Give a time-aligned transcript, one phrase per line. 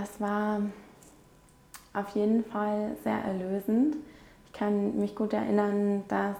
[0.00, 0.60] das war
[1.92, 3.96] auf jeden Fall sehr erlösend.
[4.46, 6.36] Ich kann mich gut erinnern, dass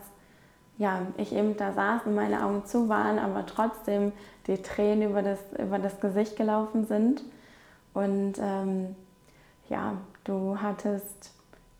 [0.78, 4.12] ja, ich eben da saß und meine Augen zu waren, aber trotzdem
[4.46, 7.22] die Tränen über das, über das Gesicht gelaufen sind.
[7.92, 8.96] Und ähm,
[9.68, 11.32] ja, du hattest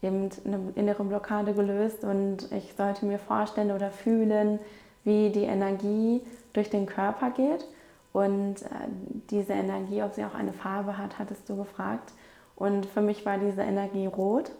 [0.03, 4.59] eben eine innere Blockade gelöst und ich sollte mir vorstellen oder fühlen,
[5.05, 6.21] wie die Energie
[6.53, 7.67] durch den Körper geht.
[8.13, 8.89] Und äh,
[9.31, 12.13] diese Energie, ob sie auch eine Farbe hat, hattest du gefragt.
[12.57, 14.51] Und für mich war diese Energie rot.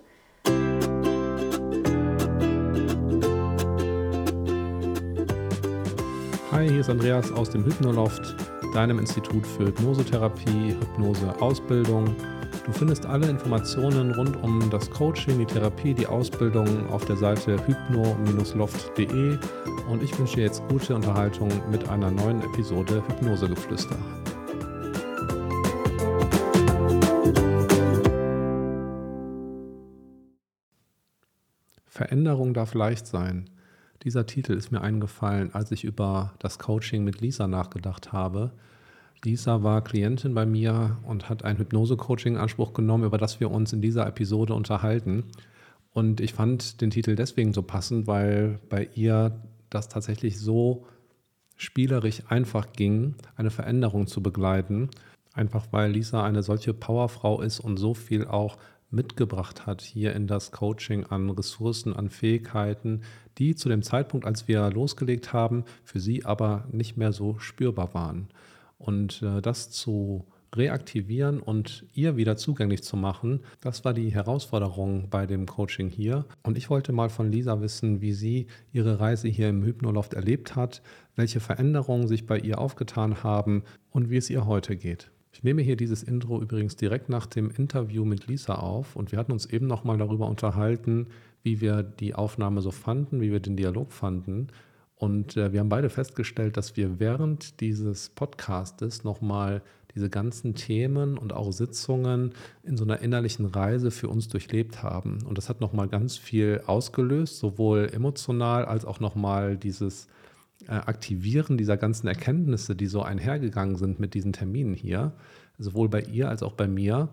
[6.53, 8.37] Hi, hier ist Andreas aus dem Hypnoloft,
[8.75, 12.15] deinem Institut für Hypnosetherapie, Hypnose-Ausbildung.
[12.65, 17.57] Du findest alle Informationen rund um das Coaching, die Therapie, die Ausbildung auf der Seite
[17.67, 19.39] hypno-loft.de
[19.91, 23.97] und ich wünsche dir jetzt gute Unterhaltung mit einer neuen Episode Hypnosegeflüster.
[31.87, 33.51] Veränderung darf leicht sein.
[34.05, 38.53] Dieser Titel ist mir eingefallen, als ich über das Coaching mit Lisa nachgedacht habe.
[39.25, 43.51] Lisa war Klientin bei mir und hat ein Hypnose-Coaching in Anspruch genommen, über das wir
[43.51, 45.25] uns in dieser Episode unterhalten.
[45.93, 50.87] Und ich fand den Titel deswegen so passend, weil bei ihr das tatsächlich so
[51.57, 54.89] spielerisch einfach ging, eine Veränderung zu begleiten.
[55.35, 58.57] Einfach weil Lisa eine solche Powerfrau ist und so viel auch
[58.91, 63.03] mitgebracht hat hier in das Coaching an Ressourcen, an Fähigkeiten,
[63.39, 67.95] die zu dem Zeitpunkt, als wir losgelegt haben, für sie aber nicht mehr so spürbar
[67.95, 68.29] waren.
[68.81, 75.09] Und äh, das zu reaktivieren und ihr wieder zugänglich zu machen, das war die Herausforderung
[75.09, 76.25] bei dem Coaching hier.
[76.43, 80.57] Und ich wollte mal von Lisa wissen, wie sie ihre Reise hier im Hypnoloft erlebt
[80.57, 80.83] hat,
[81.15, 85.11] welche Veränderungen sich bei ihr aufgetan haben und wie es ihr heute geht.
[85.33, 89.19] Ich nehme hier dieses Intro übrigens direkt nach dem Interview mit Lisa auf und wir
[89.19, 91.07] hatten uns eben nochmal darüber unterhalten,
[91.43, 94.49] wie wir die Aufnahme so fanden, wie wir den Dialog fanden.
[95.01, 99.63] Und äh, wir haben beide festgestellt, dass wir während dieses Podcastes nochmal
[99.95, 102.35] diese ganzen Themen und auch Sitzungen
[102.65, 105.25] in so einer innerlichen Reise für uns durchlebt haben.
[105.25, 110.07] Und das hat nochmal ganz viel ausgelöst, sowohl emotional als auch nochmal dieses
[110.69, 115.13] äh, Aktivieren dieser ganzen Erkenntnisse, die so einhergegangen sind mit diesen Terminen hier,
[115.57, 117.09] sowohl bei ihr als auch bei mir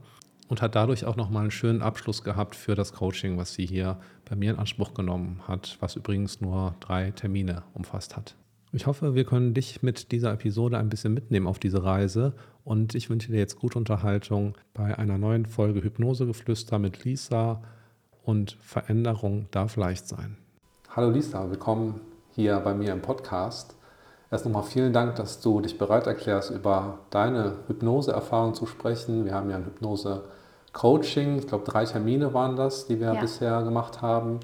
[0.48, 3.98] und hat dadurch auch nochmal einen schönen Abschluss gehabt für das Coaching, was sie hier
[4.30, 8.36] bei mir in Anspruch genommen hat, was übrigens nur drei Termine umfasst hat.
[8.74, 12.96] Ich hoffe, wir können dich mit dieser Episode ein bisschen mitnehmen auf diese Reise und
[12.96, 17.62] ich wünsche dir jetzt gute Unterhaltung bei einer neuen Folge Hypnosegeflüster mit Lisa
[18.24, 20.38] und Veränderung darf leicht sein.
[20.90, 23.77] Hallo Lisa, willkommen hier bei mir im Podcast.
[24.30, 29.24] Erst nochmal vielen Dank, dass du dich bereit erklärst, über deine Hypnose-Erfahrung zu sprechen.
[29.24, 33.22] Wir haben ja ein Hypnose-Coaching, ich glaube drei Termine waren das, die wir ja.
[33.22, 34.42] bisher gemacht haben.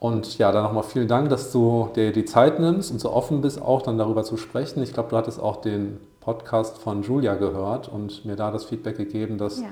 [0.00, 3.40] Und ja, dann nochmal vielen Dank, dass du dir die Zeit nimmst und so offen
[3.40, 4.82] bist, auch dann darüber zu sprechen.
[4.82, 8.96] Ich glaube, du hattest auch den Podcast von Julia gehört und mir da das Feedback
[8.96, 9.68] gegeben, dass ja.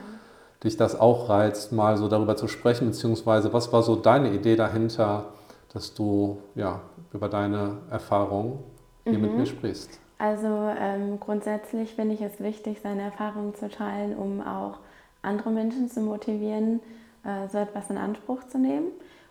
[0.63, 4.55] dich das auch reizt, mal so darüber zu sprechen, beziehungsweise was war so deine Idee
[4.55, 5.25] dahinter,
[5.75, 6.81] dass du ja
[7.13, 8.61] über deine Erfahrungen
[9.05, 9.23] hier mhm.
[9.23, 9.99] mit mir sprichst.
[10.19, 10.47] Also
[10.79, 14.79] ähm, grundsätzlich finde ich es wichtig, seine Erfahrungen zu teilen, um auch
[15.23, 16.81] andere Menschen zu motivieren,
[17.25, 18.87] äh, so etwas in Anspruch zu nehmen.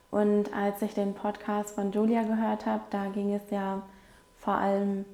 [0.09, 3.81] Und als ich den Podcast von Julia gehört habe, da ging es ja
[4.37, 5.05] vor allem,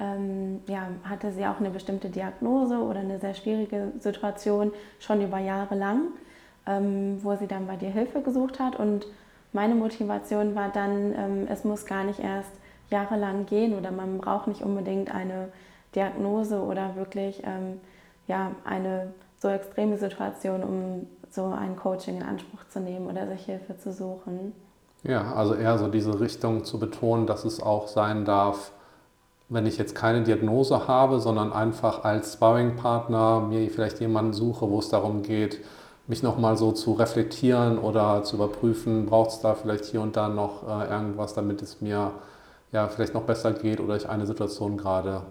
[0.00, 5.38] ähm, ja, hatte sie auch eine bestimmte Diagnose oder eine sehr schwierige Situation schon über
[5.38, 6.08] Jahre lang,
[6.66, 9.06] ähm, wo sie dann bei dir Hilfe gesucht hat und
[9.52, 12.50] meine Motivation war dann, ähm, es muss gar nicht erst
[12.90, 15.48] jahrelang gehen oder man braucht nicht unbedingt eine
[15.94, 17.80] Diagnose oder wirklich ähm,
[18.26, 23.44] ja, eine so extreme Situation, um so ein Coaching in Anspruch zu nehmen oder sich
[23.44, 24.52] Hilfe zu suchen.
[25.02, 28.72] Ja, also eher so diese Richtung zu betonen, dass es auch sein darf,
[29.48, 34.80] wenn ich jetzt keine Diagnose habe, sondern einfach als Sparring-Partner mir vielleicht jemanden suche, wo
[34.80, 35.60] es darum geht,
[36.08, 40.28] mich nochmal so zu reflektieren oder zu überprüfen, braucht es da vielleicht hier und da
[40.28, 42.12] noch äh, irgendwas, damit es mir
[42.72, 45.22] ja vielleicht noch besser geht oder ich eine Situation gerade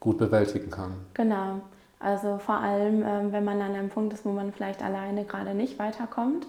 [0.00, 0.94] gut bewältigen kann.
[1.14, 1.60] Genau.
[1.98, 5.54] Also vor allem, ähm, wenn man an einem Punkt ist, wo man vielleicht alleine gerade
[5.54, 6.46] nicht weiterkommt,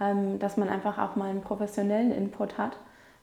[0.00, 2.76] ähm, dass man einfach auch mal einen professionellen Input hat,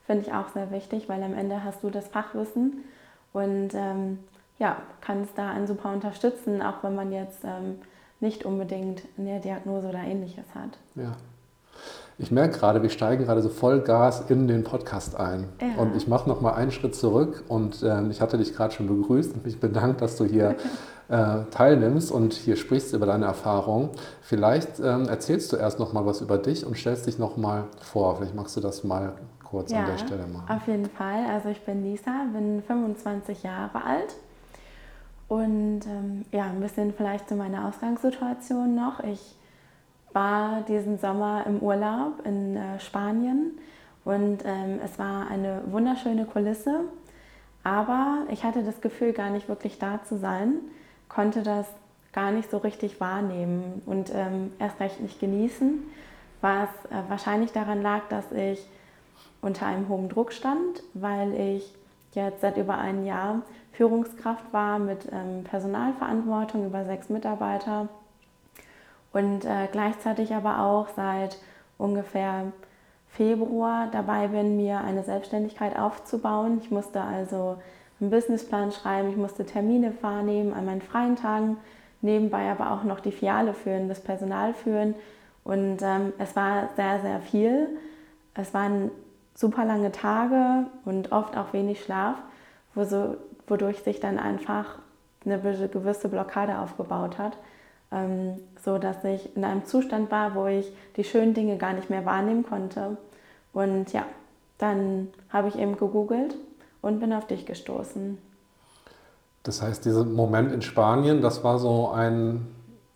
[0.06, 2.84] finde ich auch sehr wichtig, weil am Ende hast du das Fachwissen
[3.32, 4.20] und ähm,
[4.60, 7.80] ja, kannst da einen super unterstützen, auch wenn man jetzt ähm,
[8.20, 10.78] nicht unbedingt eine Diagnose oder ähnliches hat.
[10.96, 11.16] Ja.
[12.18, 15.48] Ich merke gerade, wir steigen gerade so voll Gas in den Podcast ein.
[15.62, 15.82] Ja.
[15.82, 17.44] Und ich mache noch mal einen Schritt zurück.
[17.48, 20.56] Und äh, ich hatte dich gerade schon begrüßt und mich bedankt, dass du hier
[21.10, 23.90] äh, teilnimmst und hier sprichst über deine Erfahrung.
[24.22, 27.66] Vielleicht ähm, erzählst du erst noch mal was über dich und stellst dich noch mal
[27.82, 28.18] vor.
[28.18, 29.14] Vielleicht magst du das mal
[29.44, 30.46] kurz ja, an der Stelle machen.
[30.50, 31.26] Auf jeden Fall.
[31.32, 34.16] Also ich bin Lisa, bin 25 Jahre alt.
[35.28, 39.00] Und ähm, ja, ein bisschen vielleicht zu meiner Ausgangssituation noch.
[39.00, 39.36] Ich
[40.14, 43.58] war diesen Sommer im Urlaub in äh, Spanien.
[44.06, 46.82] Und ähm, es war eine wunderschöne Kulisse,
[47.64, 50.56] aber ich hatte das Gefühl, gar nicht wirklich da zu sein,
[51.08, 51.68] konnte das
[52.12, 55.84] gar nicht so richtig wahrnehmen und ähm, erst recht nicht genießen,
[56.42, 58.68] was äh, wahrscheinlich daran lag, dass ich
[59.42, 61.74] unter einem hohen Druck stand, weil ich
[62.14, 67.88] jetzt seit über einem Jahr Führungskraft war mit ähm, Personalverantwortung über sechs Mitarbeiter
[69.14, 71.38] und äh, gleichzeitig aber auch seit
[71.78, 72.52] ungefähr
[73.08, 76.60] Februar dabei bin, mir eine Selbstständigkeit aufzubauen.
[76.62, 77.58] Ich musste also
[78.02, 81.58] einen Businessplan schreiben, ich musste Termine wahrnehmen an meinen freien Tagen,
[82.02, 84.96] nebenbei aber auch noch die Filiale führen, das Personal führen.
[85.44, 87.68] Und ähm, es war sehr, sehr viel.
[88.34, 88.90] Es waren
[89.36, 92.18] super lange Tage und oft auch wenig Schlaf,
[92.74, 94.80] wodurch sich dann einfach
[95.24, 97.38] eine gewisse Blockade aufgebaut hat
[97.94, 101.90] ähm, so dass ich in einem Zustand war, wo ich die schönen Dinge gar nicht
[101.90, 102.98] mehr wahrnehmen konnte.
[103.54, 104.06] Und ja,
[104.58, 106.36] dann habe ich eben gegoogelt
[106.82, 108.18] und bin auf dich gestoßen.
[109.44, 112.48] Das heißt, dieser Moment in Spanien, das war so ein,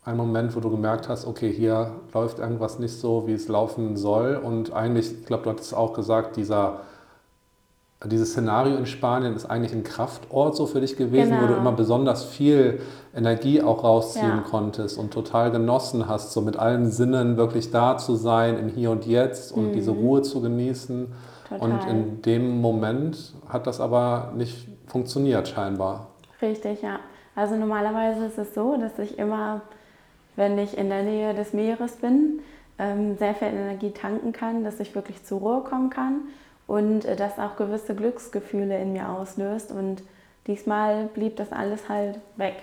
[0.05, 3.97] ein Moment, wo du gemerkt hast, okay, hier läuft irgendwas nicht so, wie es laufen
[3.97, 4.37] soll.
[4.37, 6.81] Und eigentlich, ich glaube, du hattest auch gesagt, dieser
[8.05, 11.41] dieses Szenario in Spanien ist eigentlich ein Kraftort so für dich gewesen, genau.
[11.41, 11.61] wo du genau.
[11.61, 12.79] immer besonders viel
[13.15, 14.43] Energie auch rausziehen ja.
[14.47, 18.91] konntest und total genossen hast, so mit allen Sinnen wirklich da zu sein, im Hier
[18.91, 19.73] und Jetzt und mhm.
[19.73, 21.11] diese Ruhe zu genießen.
[21.49, 21.59] Total.
[21.59, 26.07] Und in dem Moment hat das aber nicht funktioniert scheinbar.
[26.39, 26.99] Richtig, ja.
[27.35, 29.61] Also normalerweise ist es so, dass ich immer,
[30.35, 32.41] wenn ich in der Nähe des Meeres bin,
[32.77, 36.27] ähm, sehr viel Energie tanken kann, dass ich wirklich zur Ruhe kommen kann
[36.67, 39.71] und äh, das auch gewisse Glücksgefühle in mir auslöst.
[39.71, 40.03] Und
[40.45, 42.61] diesmal blieb das alles halt weg.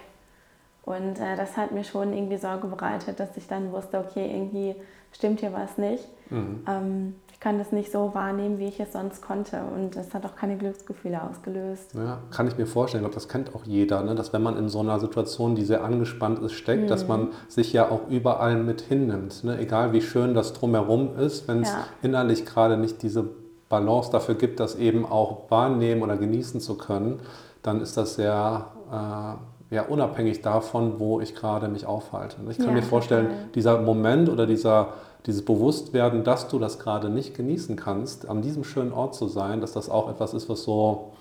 [0.85, 4.77] Und äh, das hat mir schon irgendwie Sorge bereitet, dass ich dann wusste, okay, irgendwie
[5.13, 6.07] stimmt hier was nicht.
[6.29, 6.63] Mhm.
[6.69, 9.63] Ähm, ich kann das nicht so wahrnehmen, wie ich es sonst konnte.
[9.75, 11.95] Und das hat auch keine Glücksgefühle ausgelöst.
[11.95, 13.03] Ja, kann ich mir vorstellen.
[13.03, 14.15] Ich glaube, das kennt auch jeder, ne?
[14.15, 16.89] dass wenn man in so einer Situation, die sehr angespannt ist, steckt, mhm.
[16.89, 19.45] dass man sich ja auch überall mit hinnimmt.
[19.45, 19.59] Ne?
[19.59, 21.87] Egal wie schön das drumherum ist, wenn es ja.
[22.03, 23.25] innerlich gerade nicht diese
[23.69, 27.21] Balance dafür gibt, das eben auch wahrnehmen oder genießen zu können,
[27.63, 32.37] dann ist das sehr äh, ja, unabhängig davon, wo ich gerade mich aufhalte.
[32.51, 33.45] Ich kann ja, mir vorstellen, total.
[33.55, 34.89] dieser Moment oder dieser,
[35.27, 39.61] dieses Bewusstwerden, dass du das gerade nicht genießen kannst, an diesem schönen Ort zu sein,
[39.61, 41.13] dass das auch etwas ist, was so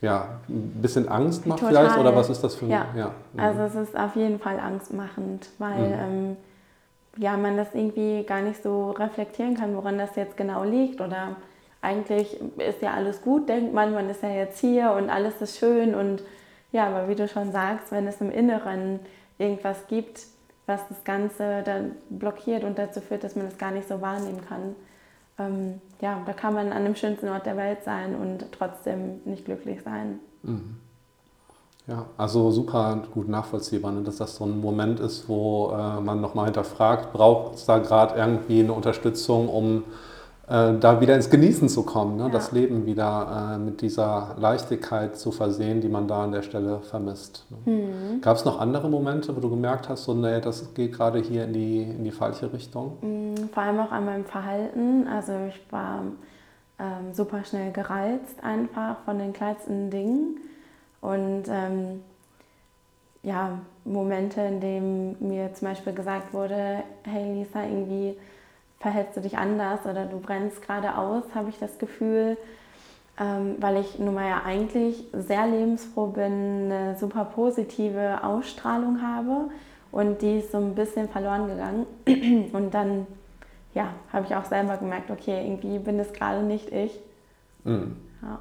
[0.00, 1.74] ja, ein bisschen Angst macht Total.
[1.74, 2.70] vielleicht oder was ist das für ein...
[2.70, 2.86] Ja.
[2.96, 3.10] ja.
[3.36, 5.94] Also es ist auf jeden Fall angstmachend, weil mhm.
[5.94, 6.36] ähm,
[7.16, 11.00] ja, man das irgendwie gar nicht so reflektieren kann, woran das jetzt genau liegt.
[11.00, 11.36] Oder
[11.80, 15.58] eigentlich ist ja alles gut, denkt man, man ist ja jetzt hier und alles ist
[15.58, 15.94] schön.
[15.94, 16.22] Und
[16.72, 19.00] ja, aber wie du schon sagst, wenn es im Inneren
[19.38, 20.26] irgendwas gibt,
[20.66, 24.42] was das Ganze dann blockiert und dazu führt, dass man es gar nicht so wahrnehmen
[24.48, 24.76] kann,
[25.38, 29.46] ähm, ja, da kann man an dem schönsten Ort der Welt sein und trotzdem nicht
[29.46, 30.20] glücklich sein.
[30.42, 30.76] Mhm.
[31.86, 34.02] Ja, also super gut nachvollziehbar, ne?
[34.02, 38.16] dass das so ein Moment ist, wo äh, man nochmal hinterfragt, braucht es da gerade
[38.16, 39.84] irgendwie eine Unterstützung, um
[40.50, 42.24] äh, da wieder ins Genießen zu kommen, ne?
[42.24, 42.28] Ja.
[42.28, 46.80] das Leben wieder äh, mit dieser Leichtigkeit zu versehen, die man da an der Stelle
[46.80, 47.46] vermisst.
[47.50, 47.72] Ne?
[47.72, 48.20] Mhm.
[48.20, 51.44] Gab es noch andere Momente, wo du gemerkt hast, so, nee, das geht gerade hier
[51.44, 52.98] in die, in die falsche Richtung?
[53.00, 55.06] Mhm, vor allem auch an meinem Verhalten.
[55.06, 56.02] Also ich war
[56.78, 60.40] ähm, super schnell gereizt einfach von den kleinsten Dingen
[61.00, 62.02] und ähm,
[63.22, 68.16] ja, Momente, in denen mir zum Beispiel gesagt wurde, hey Lisa, irgendwie
[68.78, 72.38] verhältst du dich anders oder du brennst gerade aus, habe ich das Gefühl,
[73.18, 79.50] ähm, weil ich nun mal ja eigentlich sehr lebensfroh bin, eine super positive Ausstrahlung habe
[79.92, 81.86] und die ist so ein bisschen verloren gegangen.
[82.52, 83.06] Und dann
[83.74, 86.98] ja, habe ich auch selber gemerkt, okay, irgendwie bin es gerade nicht ich.
[87.64, 87.96] Mhm.
[88.22, 88.38] Ja.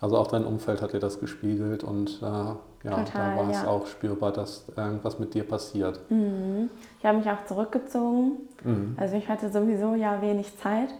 [0.00, 3.62] Also auch dein Umfeld hat dir das gespiegelt und äh, ja, Total, da war es
[3.62, 3.68] ja.
[3.68, 6.00] auch spürbar, dass irgendwas mit dir passiert.
[6.10, 6.70] Mhm.
[6.98, 8.32] Ich habe mich auch zurückgezogen.
[8.62, 8.96] Mhm.
[8.98, 10.90] Also ich hatte sowieso ja wenig Zeit,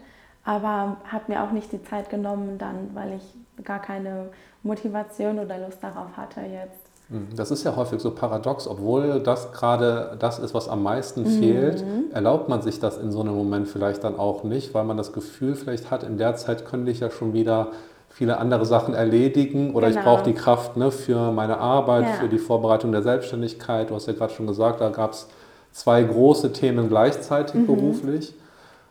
[0.45, 4.31] aber habe mir auch nicht die Zeit genommen dann, weil ich gar keine
[4.63, 6.87] Motivation oder Lust darauf hatte jetzt.
[7.09, 7.37] Mhm.
[7.37, 11.39] Das ist ja häufig so paradox, obwohl das gerade das ist, was am meisten mhm.
[11.39, 14.97] fehlt, erlaubt man sich das in so einem Moment vielleicht dann auch nicht, weil man
[14.97, 17.69] das Gefühl vielleicht hat, in der Zeit könnte ich ja schon wieder
[18.17, 20.01] viele andere Sachen erledigen oder Genau.
[20.01, 22.13] ich brauche die Kraft ne, für meine Arbeit, Ja.
[22.15, 23.91] für die Vorbereitung der Selbstständigkeit.
[23.91, 25.29] Du hast ja gerade schon gesagt, da gab es
[25.73, 27.67] zwei große Themen gleichzeitig Mhm.
[27.67, 28.33] beruflich.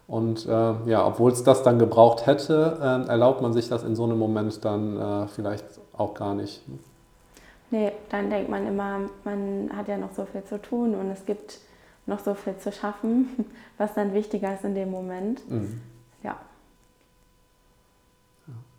[0.08, 3.96] Und äh, ja, obwohl es das dann gebraucht hätte, äh, erlaubt man sich das in
[3.96, 5.66] so einem Moment dann äh, vielleicht
[5.98, 6.62] auch gar nicht.
[7.72, 11.26] Nee, dann denkt man immer, man hat ja noch so viel zu tun und es
[11.26, 11.58] gibt
[12.06, 13.30] noch so viel zu schaffen,
[13.80, 15.50] was dann wichtiger ist in dem Moment.
[15.50, 15.82] Mhm.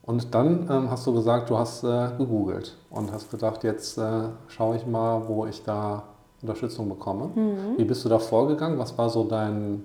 [0.07, 4.29] Und dann ähm, hast du gesagt, du hast äh, gegoogelt und hast gedacht, jetzt äh,
[4.49, 6.05] schaue ich mal, wo ich da
[6.43, 7.31] Unterstützung bekomme.
[7.35, 7.77] Mhm.
[7.77, 8.79] Wie bist du da vorgegangen?
[8.79, 9.83] Was war so dein,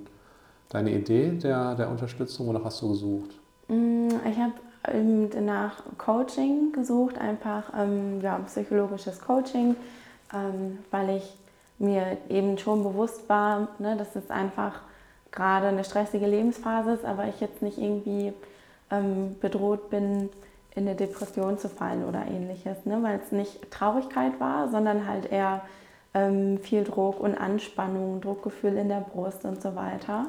[0.69, 2.47] deine Idee der, der Unterstützung?
[2.47, 3.31] Wonach hast du gesucht?
[3.67, 4.53] Mm, ich habe
[4.89, 9.75] ähm, nach Coaching gesucht, einfach ähm, ja, psychologisches Coaching,
[10.33, 11.35] ähm, weil ich
[11.79, 14.81] mir eben schon bewusst war, ne, dass es einfach
[15.31, 18.33] gerade eine stressige Lebensphase ist, aber ich jetzt nicht irgendwie
[18.91, 20.29] ähm, bedroht bin,
[20.73, 25.31] in eine Depression zu fallen oder ähnliches, ne, weil es nicht Traurigkeit war, sondern halt
[25.31, 25.61] eher
[26.13, 30.27] ähm, viel Druck und Anspannung, Druckgefühl in der Brust und so weiter.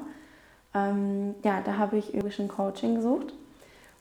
[0.75, 3.35] Ähm, ja, da habe ich üblichen Coaching gesucht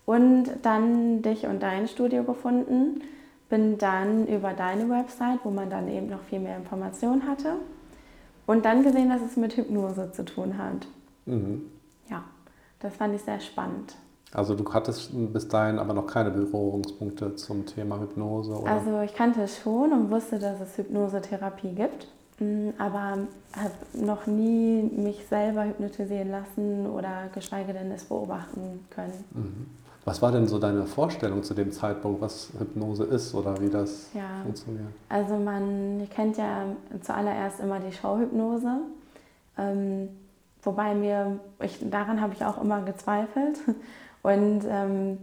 [0.06, 3.01] und dann dich und dein Studio gefunden.
[3.50, 7.56] Bin dann über deine Website, wo man dann eben noch viel mehr Informationen hatte.
[8.48, 10.88] Und dann gesehen, dass es mit Hypnose zu tun hat.
[11.25, 11.63] Mhm.
[12.10, 12.24] Ja,
[12.80, 13.96] das fand ich sehr spannend.
[14.34, 18.72] Also du hattest bis dahin aber noch keine Berührungspunkte zum Thema Hypnose, oder?
[18.72, 22.08] Also ich kannte es schon und wusste, dass es Hypnosetherapie gibt,
[22.40, 23.18] mm, aber
[23.54, 29.24] habe noch nie mich selber hypnotisieren lassen oder geschweige denn es beobachten können.
[29.32, 29.66] mhm.
[30.04, 34.10] Was war denn so deine Vorstellung zu dem Zeitpunkt, was Hypnose ist oder wie das
[34.16, 34.42] Ja.
[34.42, 34.88] funktioniert?
[35.10, 36.64] Also man kennt ja
[37.02, 38.78] zuallererst immer die Showhypnose,
[39.60, 40.10] ähm,
[40.64, 43.60] wobei mir, ich, daran habe ich auch immer gezweifelt.
[44.24, 45.18] Und ähm,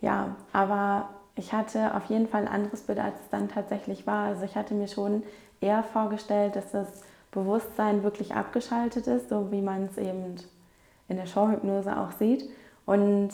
[0.00, 4.26] ja, aber ich hatte auf jeden Fall ein anderes Bild, als es dann tatsächlich war.
[4.26, 5.22] Also ich hatte mir schon
[5.60, 6.88] eher vorgestellt, dass das
[7.30, 10.36] Bewusstsein wirklich abgeschaltet ist, so wie man es eben
[11.08, 12.48] in der Showhypnose auch sieht.
[12.84, 13.30] Und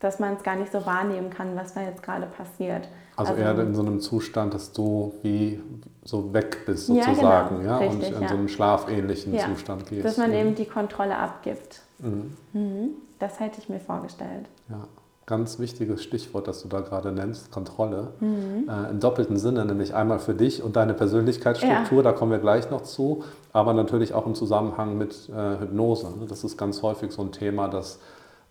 [0.00, 2.88] dass man es gar nicht so wahrnehmen kann, was da jetzt gerade passiert.
[3.16, 5.60] Also, Also- eher in so einem Zustand, dass du wie
[6.04, 7.70] so weg bist Ja, sozusagen, genau.
[7.70, 8.28] ja, und Richtig, in ja.
[8.28, 9.44] so einen schlafähnlichen Ja.
[9.46, 10.04] Zustand gehst.
[10.04, 10.36] Dass man Mhm.
[10.36, 11.82] eben die Kontrolle abgibt.
[12.02, 12.36] Mhm.
[12.52, 12.88] Mhm.
[13.18, 14.46] Das hätte ich mir vorgestellt.
[14.68, 14.86] Ja,
[15.26, 18.08] ganz wichtiges Stichwort, das du da gerade nennst, Kontrolle.
[18.20, 18.68] Mhm.
[18.68, 22.70] Äh, Im doppelten Sinne, nämlich einmal für dich und deine Persönlichkeitsstruktur, da kommen wir gleich
[22.70, 26.06] noch zu, aber natürlich auch im Zusammenhang mit äh, Hypnose.
[26.18, 26.26] ne?
[26.28, 28.00] Das ist ganz häufig so ein Thema, dass,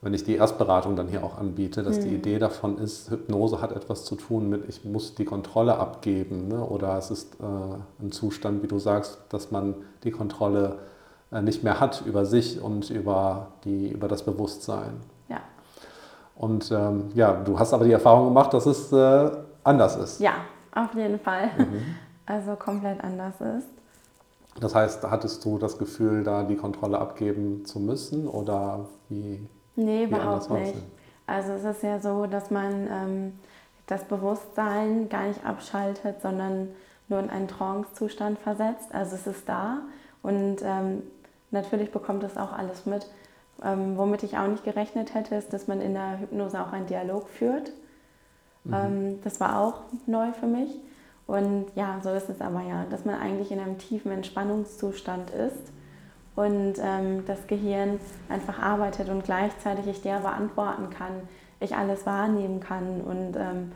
[0.02, 2.16] wenn ich die Erstberatung dann hier auch anbiete, dass die Mhm.
[2.16, 6.48] Idee davon ist, Hypnose hat etwas zu tun mit, ich muss die Kontrolle abgeben.
[6.48, 6.64] Ne?
[6.66, 10.78] Oder es ist äh, ein Zustand, wie du sagst, dass man die Kontrolle äh,
[11.40, 15.00] nicht mehr hat über sich und über, die, über das Bewusstsein.
[15.30, 15.40] Ja.
[16.36, 19.32] Und ähm, ja, du hast aber die Erfahrung gemacht, dass es äh,
[19.64, 20.20] anders ist.
[20.20, 20.34] ja,
[20.74, 21.52] auf jeden Fall.
[21.58, 21.96] Mhm.
[22.26, 23.68] Also komplett anders ist.
[24.60, 29.48] Das heißt, hattest du das Gefühl, da die Kontrolle abgeben zu müssen oder wie?
[29.76, 30.76] Nee, wie überhaupt nicht.
[30.76, 30.84] denn?
[31.28, 33.40] Also es ist ja so, dass man ähm,
[33.88, 36.70] das Bewusstsein gar nicht abschaltet, sondern
[37.08, 38.94] nur in einen Trance-Zustand versetzt.
[38.94, 39.80] Also es ist da
[40.22, 41.04] und ähm,
[41.52, 43.08] natürlich bekommt es auch alles mit.
[43.64, 46.88] Ähm, womit ich auch nicht gerechnet hätte, ist, dass man in der Hypnose auch einen
[46.88, 47.72] Dialog führt.
[48.64, 48.74] Mhm.
[48.74, 50.80] Ähm, das war auch neu für mich.
[51.28, 55.72] Und ja, so ist es aber ja, dass man eigentlich in einem tiefen Entspannungszustand ist
[56.36, 61.28] und ähm, das Gehirn einfach arbeitet und gleichzeitig ich der beantworten kann,
[61.60, 63.72] ich alles wahrnehmen kann und ähm,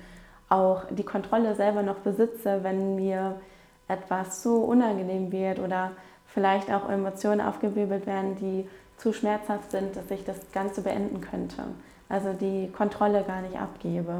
[0.49, 3.39] auch die Kontrolle selber noch besitze, wenn mir
[3.87, 5.91] etwas zu unangenehm wird oder
[6.35, 11.63] vielleicht auch Emotionen aufgewirbelt werden, die zu schmerzhaft sind, dass ich das Ganze beenden könnte.
[12.09, 14.13] Also die Kontrolle gar nicht abgebe.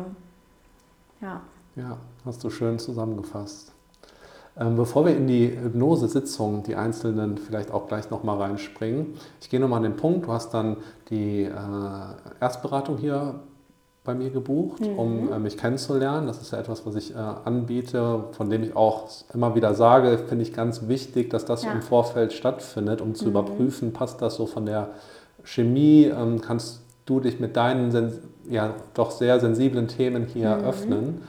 [1.21, 1.41] Ja.
[1.75, 3.73] Ja, hast du schön zusammengefasst.
[4.57, 9.59] Ähm, bevor wir in die Hypnosesitzung, die einzelnen vielleicht auch gleich nochmal reinspringen, ich gehe
[9.59, 10.77] nochmal an den Punkt, du hast dann
[11.09, 11.51] die äh,
[12.39, 13.35] Erstberatung hier
[14.05, 14.99] bei mir gebucht, Mhm.
[14.99, 16.27] um äh, mich kennenzulernen.
[16.27, 20.17] Das ist ja etwas, was ich äh, anbiete, von dem ich auch immer wieder sage,
[20.27, 21.71] finde ich ganz wichtig, dass das Ja.
[21.73, 23.31] im Vorfeld stattfindet, um zu Mhm.
[23.31, 24.89] überprüfen, passt das so von der
[25.43, 28.13] Chemie, ähm, kannst du dich mit deinen
[28.49, 30.63] ja, doch sehr sensiblen Themen hier Mhm.
[30.65, 31.21] öffnen.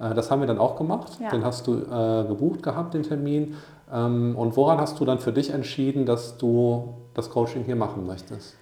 [0.00, 1.18] Äh, Das haben wir dann auch gemacht.
[1.20, 1.30] Ja.
[1.30, 3.54] Den hast du äh, gebucht gehabt, den Termin.
[3.92, 8.06] Ähm, und woran hast du dann für dich entschieden, dass du das Coaching hier machen
[8.06, 8.56] möchtest?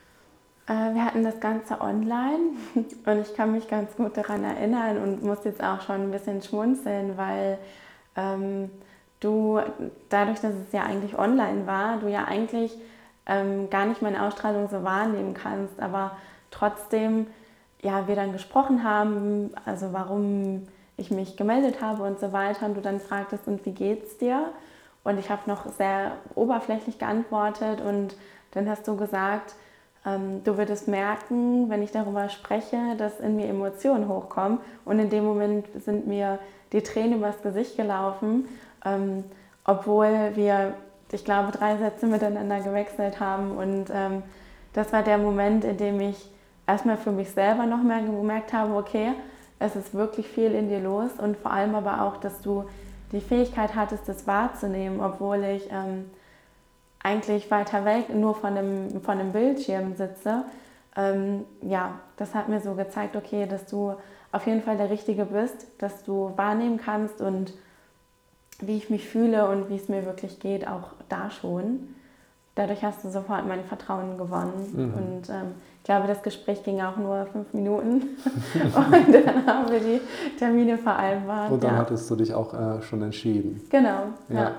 [0.72, 5.22] Äh, Wir hatten das Ganze online und ich kann mich ganz gut daran erinnern und
[5.22, 7.58] muss jetzt auch schon ein bisschen schmunzeln, weil
[8.16, 8.70] ähm,
[9.20, 9.60] du,
[10.08, 12.76] dadurch, dass es ja eigentlich online war, du ja eigentlich
[13.26, 16.12] ähm, gar nicht meine Ausstrahlung so wahrnehmen kannst, aber
[16.50, 17.26] trotzdem
[17.82, 22.76] ja, wir dann gesprochen haben, also warum ich mich gemeldet habe und so weiter und
[22.76, 24.50] du dann fragtest, und wie geht's dir?
[25.04, 28.14] Und ich habe noch sehr oberflächlich geantwortet und
[28.52, 29.56] dann hast du gesagt,
[30.04, 34.58] du würdest merken, wenn ich darüber spreche, dass in mir Emotionen hochkommen.
[34.84, 36.40] Und in dem Moment sind mir
[36.72, 38.48] die Tränen übers Gesicht gelaufen,
[38.84, 39.24] ähm,
[39.64, 40.74] obwohl wir,
[41.12, 43.52] ich glaube, drei Sätze miteinander gewechselt haben.
[43.52, 44.24] Und ähm,
[44.72, 46.28] das war der Moment, in dem ich
[46.66, 49.12] erstmal für mich selber noch mehr gemerkt habe, okay,
[49.60, 51.10] es ist wirklich viel in dir los.
[51.18, 52.64] Und vor allem aber auch, dass du
[53.12, 56.10] die Fähigkeit hattest, das wahrzunehmen, obwohl ich ähm,
[57.02, 60.44] eigentlich weiter weg nur von einem, von einem Bildschirm sitze.
[60.96, 63.94] Ähm, ja, das hat mir so gezeigt, okay, dass du
[64.30, 67.52] auf jeden Fall der Richtige bist, dass du wahrnehmen kannst und
[68.60, 71.88] wie ich mich fühle und wie es mir wirklich geht, auch da schon
[72.54, 74.52] dadurch hast du sofort mein Vertrauen gewonnen.
[74.72, 74.94] Mhm.
[74.94, 77.92] Und ähm, ich glaube, das Gespräch ging auch nur fünf Minuten.
[78.64, 80.00] und dann haben wir die
[80.38, 81.50] Termine vereinbart.
[81.50, 81.78] Und dann ja.
[81.78, 83.60] hattest du dich auch äh, schon entschieden.
[83.70, 84.08] Genau.
[84.28, 84.34] Ja.
[84.34, 84.52] ja.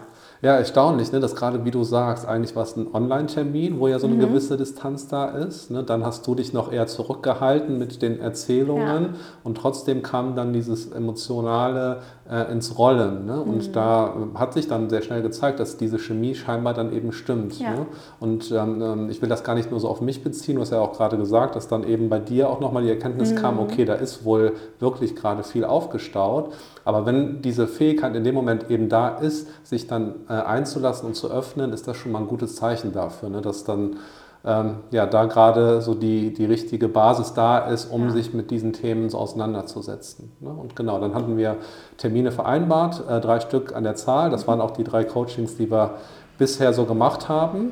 [0.44, 3.98] Ja, erstaunlich, ne, dass gerade wie du sagst, eigentlich war es ein Online-Termin, wo ja
[3.98, 4.20] so eine mhm.
[4.20, 5.72] gewisse Distanz da ist.
[5.72, 5.86] Ne?
[5.86, 9.10] Dann hast du dich noch eher zurückgehalten mit den Erzählungen ja.
[9.46, 12.02] und trotzdem kam dann dieses Emotionale
[12.34, 13.26] äh, ins Rollen.
[13.26, 13.40] Ne?
[13.40, 13.74] Und mhm.
[13.74, 17.60] da äh, hat sich dann sehr schnell gezeigt, dass diese Chemie scheinbar dann eben stimmt.
[17.60, 17.72] Ja.
[17.72, 17.86] Ne?
[18.20, 20.72] Und ähm, ähm, ich will das gar nicht nur so auf mich beziehen, du hast
[20.72, 23.36] ja auch gerade gesagt, dass dann eben bei dir auch nochmal die Erkenntnis mhm.
[23.36, 26.54] kam, okay, da ist wohl wirklich gerade viel aufgestaut.
[26.86, 31.16] Aber wenn diese Fähigkeit in dem Moment eben da ist, sich dann äh, einzulassen und
[31.16, 33.42] zu öffnen, ist das schon mal ein gutes Zeichen dafür, ne?
[33.42, 33.98] dass dann
[34.46, 38.10] ähm, ja, da gerade so die, die richtige Basis da ist, um ja.
[38.12, 40.32] sich mit diesen Themen so auseinanderzusetzen.
[40.42, 40.50] Ne?
[40.50, 41.58] Und genau, dann hatten wir
[41.98, 44.30] Termine vereinbart, äh, drei Stück an der Zahl.
[44.30, 44.48] Das mhm.
[44.48, 45.96] waren auch die drei Coachings, die wir
[46.38, 47.72] bisher so gemacht haben.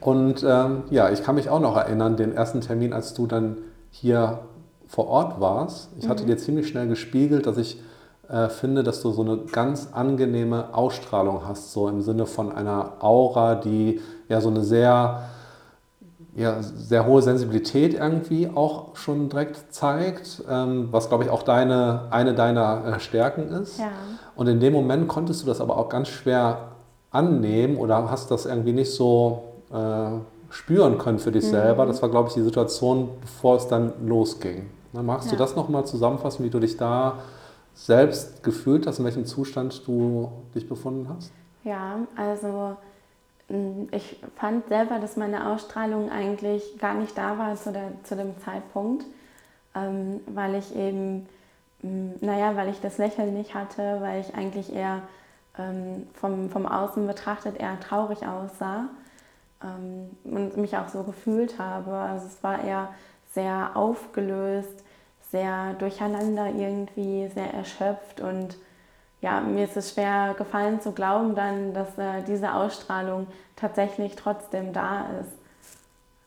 [0.00, 3.56] Und ähm, ja, ich kann mich auch noch erinnern, den ersten Termin, als du dann
[3.90, 4.40] hier
[4.86, 5.90] vor Ort warst.
[5.98, 6.10] Ich mhm.
[6.10, 7.80] hatte dir ziemlich schnell gespiegelt, dass ich
[8.28, 12.92] äh, finde, dass du so eine ganz angenehme Ausstrahlung hast, so im Sinne von einer
[13.00, 15.22] Aura, die ja so eine sehr,
[16.36, 22.02] ja, sehr hohe Sensibilität irgendwie auch schon direkt zeigt, ähm, was glaube ich auch deine,
[22.10, 23.78] eine deiner äh, Stärken ist.
[23.78, 23.88] Ja.
[24.34, 26.72] Und in dem Moment konntest du das aber auch ganz schwer
[27.10, 30.18] annehmen oder hast das irgendwie nicht so äh,
[30.50, 31.50] spüren können für dich mhm.
[31.50, 31.86] selber.
[31.86, 34.66] Das war glaube ich die Situation, bevor es dann losging.
[34.92, 35.32] Na, magst ja.
[35.32, 37.14] du das nochmal zusammenfassen, wie du dich da
[37.72, 41.32] selbst gefühlt hast, in welchem Zustand du dich befunden hast?
[41.64, 42.76] Ja, also
[43.92, 48.38] ich fand selber, dass meine Ausstrahlung eigentlich gar nicht da war zu, der, zu dem
[48.40, 49.04] Zeitpunkt,
[49.74, 51.28] ähm, weil ich eben,
[51.82, 55.02] mm, naja, weil ich das Lächeln nicht hatte, weil ich eigentlich eher
[55.58, 58.88] ähm, vom, vom Außen betrachtet eher traurig aussah
[59.62, 61.92] ähm, und mich auch so gefühlt habe.
[61.92, 62.88] Also es war eher
[63.32, 64.82] sehr aufgelöst,
[65.30, 68.56] sehr durcheinander irgendwie, sehr erschöpft und
[69.20, 73.26] ja, mir ist es schwer gefallen zu glauben dann, dass äh, diese Ausstrahlung
[73.56, 75.32] tatsächlich trotzdem da ist.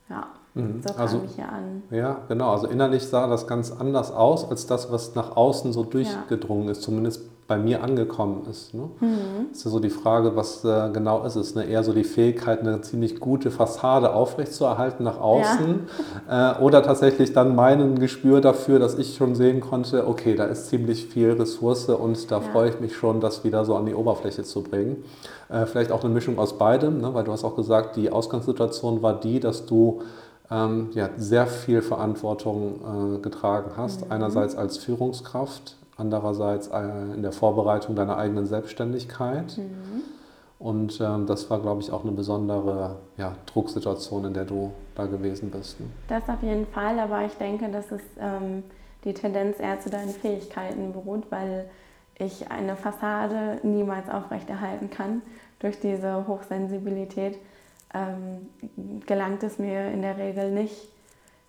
[0.10, 0.82] Ja, mhm.
[0.82, 1.84] so kam also, ich hier an.
[1.92, 2.52] Ja, genau.
[2.52, 6.72] Also innerlich sah das ganz anders aus als das, was nach außen so durchgedrungen ja.
[6.72, 8.76] ist, zumindest bei mir angekommen ist.
[8.76, 8.90] Ne?
[9.00, 9.48] Mhm.
[9.52, 11.56] ist ja so die Frage, was äh, genau ist es?
[11.56, 11.66] Ne?
[11.66, 15.88] Eher so die Fähigkeit, eine ziemlich gute Fassade aufrechtzuerhalten nach außen
[16.30, 16.60] ja.
[16.60, 20.70] äh, oder tatsächlich dann mein Gespür dafür, dass ich schon sehen konnte, okay, da ist
[20.70, 22.42] ziemlich viel Ressource und da ja.
[22.42, 25.04] freue ich mich schon, das wieder so an die Oberfläche zu bringen.
[25.50, 27.14] Äh, vielleicht auch eine Mischung aus beidem, ne?
[27.16, 30.04] weil du hast auch gesagt, die Ausgangssituation war die, dass du
[30.52, 34.06] ähm, ja, sehr viel Verantwortung äh, getragen hast.
[34.06, 34.12] Mhm.
[34.12, 36.82] Einerseits als Führungskraft, andererseits äh,
[37.14, 39.58] in der Vorbereitung deiner eigenen Selbstständigkeit.
[39.58, 40.04] Mhm.
[40.60, 45.06] Und ähm, das war, glaube ich, auch eine besondere ja, Drucksituation, in der du da
[45.06, 45.80] gewesen bist.
[45.80, 45.88] Ne?
[46.10, 48.64] Das auf jeden Fall, aber ich denke, dass es ähm,
[49.06, 51.70] die Tendenz eher zu deinen Fähigkeiten beruht, weil
[52.16, 55.22] ich eine Fassade niemals aufrechterhalten kann.
[55.60, 57.38] Durch diese Hochsensibilität
[57.94, 58.50] ähm,
[59.06, 60.90] gelangt es mir in der Regel nicht,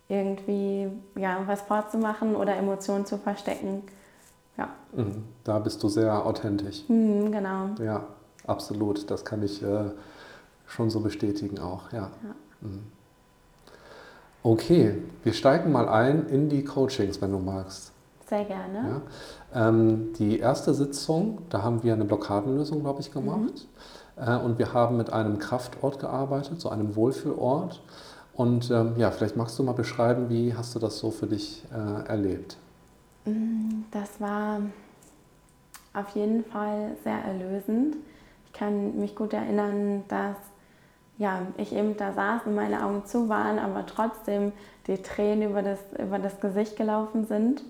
[0.07, 3.83] irgendwie ja, was vorzumachen oder Emotionen zu verstecken.
[4.61, 5.03] Ja.
[5.03, 5.23] Mhm.
[5.43, 6.83] Da bist du sehr authentisch.
[6.87, 7.69] Mhm, genau.
[7.83, 8.03] Ja,
[8.45, 9.09] absolut.
[9.09, 9.85] Das kann ich äh,
[10.67, 11.91] schon so bestätigen auch.
[11.91, 12.09] Ja.
[12.23, 12.35] ja.
[12.61, 12.83] Mhm.
[14.43, 17.91] Okay, wir steigen mal ein in die Coachings, wenn du magst.
[18.27, 19.01] Sehr gerne.
[19.53, 19.67] Ja.
[19.69, 23.67] Ähm, die erste Sitzung, da haben wir eine Blockadenlösung, glaube ich, gemacht.
[24.17, 24.23] Mhm.
[24.23, 27.81] Äh, und wir haben mit einem Kraftort gearbeitet, so einem Wohlfühlort.
[28.33, 31.63] Und ähm, ja, vielleicht magst du mal beschreiben, wie hast du das so für dich
[31.71, 32.57] äh, erlebt?
[33.91, 34.61] Das war
[35.93, 37.97] auf jeden Fall sehr erlösend.
[38.47, 40.37] Ich kann mich gut erinnern, dass
[41.17, 44.53] ja, ich eben da saß und meine Augen zu waren, aber trotzdem
[44.87, 47.63] die Tränen über das, über das Gesicht gelaufen sind.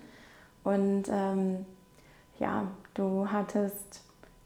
[0.64, 1.66] Und ähm,
[2.40, 4.04] ja, du hattest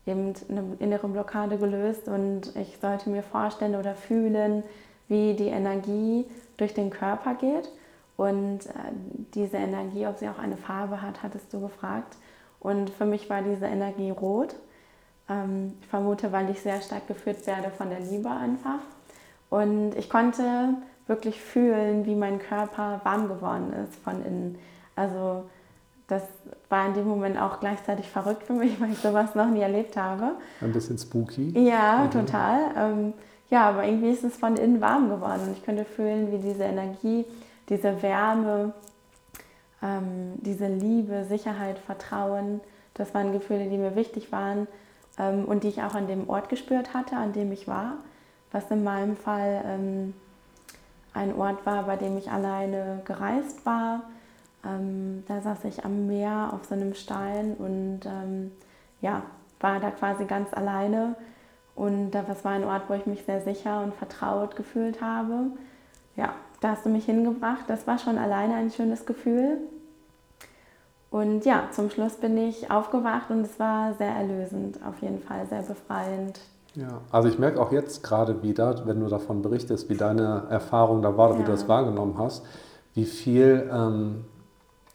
[0.08, 4.64] eben eine innere Blockade gelöst und ich sollte mir vorstellen oder fühlen,
[5.08, 6.26] wie die Energie
[6.58, 7.70] durch den Körper geht.
[8.18, 8.92] Und äh,
[9.34, 12.16] diese Energie, ob sie auch eine Farbe hat, hattest du gefragt.
[12.60, 14.56] Und für mich war diese Energie rot.
[15.30, 18.80] Ähm, ich vermute, weil ich sehr stark geführt werde von der Liebe einfach.
[19.50, 20.76] Und ich konnte
[21.08, 24.58] wirklich fühlen, wie mein Körper warm geworden ist von innen.
[24.96, 25.44] Also
[26.08, 26.24] das
[26.70, 29.98] war in dem Moment auch gleichzeitig verrückt für mich, weil ich sowas noch nie erlebt
[29.98, 30.32] habe.
[30.62, 31.54] Ein bisschen spooky.
[31.60, 32.12] Ja, mhm.
[32.12, 32.60] total.
[32.78, 33.14] Ähm,
[33.50, 36.64] ja, aber irgendwie ist es von innen warm geworden und ich könnte fühlen, wie diese
[36.64, 37.26] Energie,
[37.70, 38.74] diese Wärme,
[39.82, 42.62] ähm, diese Liebe, Sicherheit, Vertrauen,
[42.94, 44.68] das waren Gefühle, die mir wichtig waren
[45.18, 47.98] ähm, und die ich auch an dem Ort gespürt hatte, an dem ich war,
[48.52, 50.14] was in meinem Fall ähm,
[51.14, 54.02] ein Ort war, bei dem ich alleine gereist war
[54.66, 58.52] ähm, da saß ich am Meer auf so einem Stein und ähm,
[59.02, 59.22] ja,
[59.60, 61.16] war da quasi ganz alleine.
[61.76, 65.52] Und das war ein Ort, wo ich mich sehr sicher und vertraut gefühlt habe.
[66.16, 67.66] Ja, da hast du mich hingebracht.
[67.68, 69.58] Das war schon alleine ein schönes Gefühl.
[71.12, 75.46] Und ja, zum Schluss bin ich aufgewacht und es war sehr erlösend, auf jeden Fall
[75.48, 76.40] sehr befreiend.
[76.74, 81.02] Ja, also ich merke auch jetzt gerade wieder, wenn du davon berichtest, wie deine Erfahrung
[81.02, 81.40] da war, ja.
[81.40, 82.46] wie du das wahrgenommen hast,
[82.94, 84.26] wie viel ähm,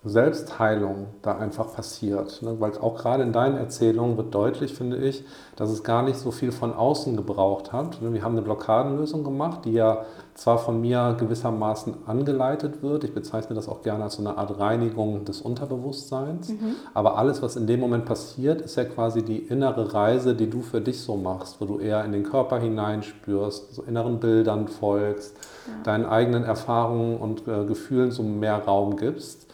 [0.03, 2.41] Selbstheilung da einfach passiert.
[2.43, 2.57] Ne?
[2.59, 5.25] Weil auch gerade in deinen Erzählungen wird deutlich, finde ich,
[5.57, 8.01] dass es gar nicht so viel von außen gebraucht hat.
[8.01, 8.15] Ne?
[8.15, 10.07] Wir haben eine Blockadenlösung gemacht, die ja
[10.41, 14.59] zwar von mir gewissermaßen angeleitet wird, ich bezeichne das auch gerne als so eine Art
[14.59, 16.77] Reinigung des Unterbewusstseins, mhm.
[16.95, 20.63] aber alles, was in dem Moment passiert, ist ja quasi die innere Reise, die du
[20.63, 25.37] für dich so machst, wo du eher in den Körper hineinspürst, so inneren Bildern folgst,
[25.67, 25.83] ja.
[25.83, 29.47] deinen eigenen Erfahrungen und äh, Gefühlen so mehr Raum gibst.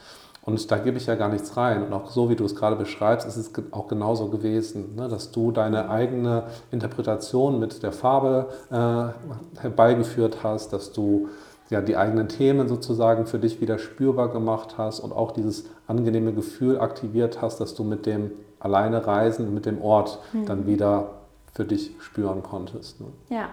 [0.47, 1.85] Und da gebe ich ja gar nichts rein.
[1.85, 5.09] Und auch so, wie du es gerade beschreibst, ist es auch genauso gewesen, ne?
[5.09, 11.29] dass du deine eigene Interpretation mit der Farbe äh, herbeigeführt hast, dass du
[11.69, 16.33] ja, die eigenen Themen sozusagen für dich wieder spürbar gemacht hast und auch dieses angenehme
[16.33, 18.31] Gefühl aktiviert hast, dass du mit dem
[18.61, 20.47] alleine Reisen, mit dem Ort mhm.
[20.47, 21.11] dann wieder
[21.55, 23.01] für dich spüren konntest.
[23.01, 23.09] Ne?
[23.31, 23.49] Ja.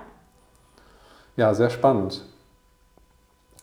[1.36, 2.23] Ja, sehr spannend.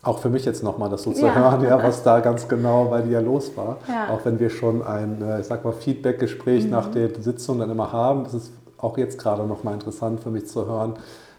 [0.03, 1.35] Auch für mich jetzt nochmal das so zu ja.
[1.35, 3.77] hören, ja, was da ganz genau bei dir los war.
[3.87, 4.13] Ja.
[4.13, 6.71] Auch wenn wir schon ein, äh, ich sag mal, Feedback-Gespräch mhm.
[6.71, 10.47] nach der Sitzung dann immer haben, das ist auch jetzt gerade nochmal interessant für mich
[10.47, 10.95] zu hören,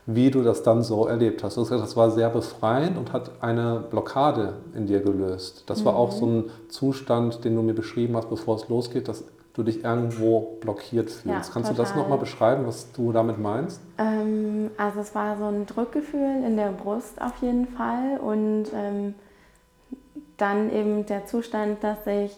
[0.07, 1.57] wie du das dann so erlebt hast.
[1.57, 5.65] Du hast gesagt, das war sehr befreiend und hat eine Blockade in dir gelöst.
[5.67, 5.85] Das mhm.
[5.87, 9.63] war auch so ein Zustand, den du mir beschrieben hast, bevor es losgeht, dass du
[9.63, 11.27] dich irgendwo blockiert fühlst.
[11.27, 11.75] Ja, Kannst total.
[11.75, 13.81] du das nochmal beschreiben, was du damit meinst?
[13.99, 19.15] Ähm, also es war so ein Drückgefühl in der Brust auf jeden Fall und ähm,
[20.39, 22.37] dann eben der Zustand, dass ich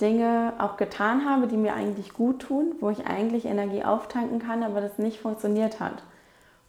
[0.00, 4.62] Dinge auch getan habe, die mir eigentlich gut tun, wo ich eigentlich Energie auftanken kann,
[4.62, 6.02] aber das nicht funktioniert hat.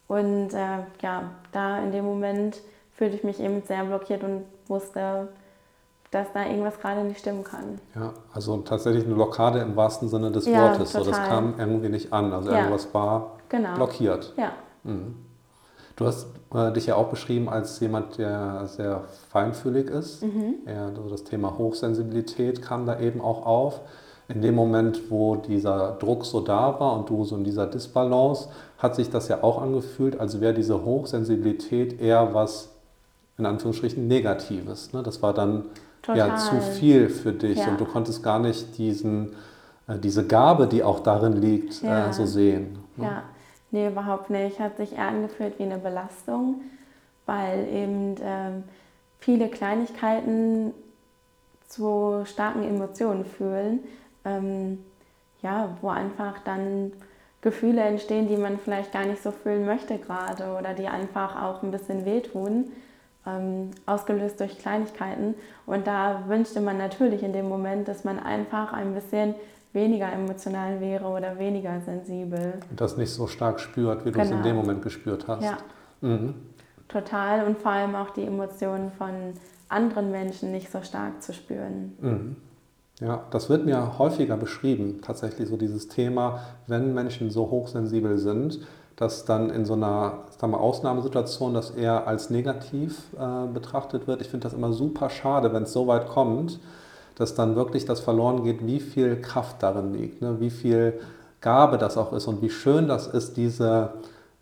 [0.08, 5.30] Und äh, ja, da in dem Moment fühlte ich mich eben sehr blockiert und wusste,
[6.14, 7.80] dass da irgendwas gerade nicht stimmen kann.
[7.96, 10.92] Ja, also tatsächlich eine Blockade im wahrsten Sinne des ja, Wortes.
[10.92, 12.32] So, das kam irgendwie nicht an.
[12.34, 12.58] Also ja.
[12.60, 13.76] irgendwas war genau.
[13.76, 14.34] blockiert.
[14.38, 14.52] Ja.
[14.84, 15.16] Mhm.
[15.96, 20.24] Du hast äh, dich ja auch beschrieben als jemand, der sehr feinfühlig ist.
[20.24, 20.56] Mhm.
[20.68, 23.82] Ja, also das Thema Hochsensibilität kam da eben auch auf.
[24.30, 28.50] In dem Moment, wo dieser Druck so da war und du so in dieser Disbalance,
[28.78, 32.70] hat sich das ja auch angefühlt, als wäre diese Hochsensibilität eher was
[33.38, 34.94] in Anführungsstrichen Negatives.
[34.94, 35.04] Ne?
[35.04, 35.66] Das war dann
[36.04, 36.18] Total.
[36.18, 37.70] ja zu viel für dich ja.
[37.70, 39.34] und du konntest gar nicht diesen,
[39.88, 42.14] äh, diese Gabe, die auch darin liegt, äh, ja.
[42.14, 42.78] so sehen.
[42.98, 43.06] Ne?
[43.06, 43.24] Ja,
[43.72, 44.60] nee, überhaupt nicht.
[44.60, 46.62] Hat sich eher angefühlt wie eine Belastung,
[47.26, 48.64] weil eben ähm,
[49.20, 50.74] viele Kleinigkeiten
[51.70, 53.80] zu starken Emotionen fühlen,
[54.26, 54.80] ähm,
[55.42, 56.92] ja, wo einfach dann
[57.40, 61.64] Gefühle entstehen, die man vielleicht gar nicht so fühlen möchte gerade oder die einfach auch
[61.64, 62.72] ein bisschen wehtun
[63.26, 65.36] ähm, ausgelöst durch Kleinigkeiten.
[65.66, 69.36] Und da wünschte man natürlich in dem Moment, dass man einfach ein bisschen
[69.74, 72.54] weniger emotional wäre oder weniger sensibel.
[72.70, 74.62] Und das nicht so stark spürt, wie du es in dem genau.
[74.62, 75.44] Moment gespürt hast.
[75.44, 75.58] Ja.
[76.02, 76.36] Mhm.
[76.88, 79.34] Total und vor allem auch die Emotionen von
[79.70, 81.98] anderen Menschen nicht so stark zu spüren.
[82.00, 82.36] Mhm.
[83.00, 88.60] Ja, das wird mir häufiger beschrieben, tatsächlich so dieses Thema, wenn Menschen so hochsensibel sind,
[88.96, 94.22] dass dann in so einer sagen wir, Ausnahmesituation das eher als negativ äh, betrachtet wird.
[94.22, 96.60] Ich finde das immer super schade, wenn es so weit kommt,
[97.16, 100.40] dass dann wirklich das verloren geht, wie viel Kraft darin liegt, ne?
[100.40, 101.00] wie viel
[101.42, 103.94] Gabe das auch ist und wie schön das ist, diese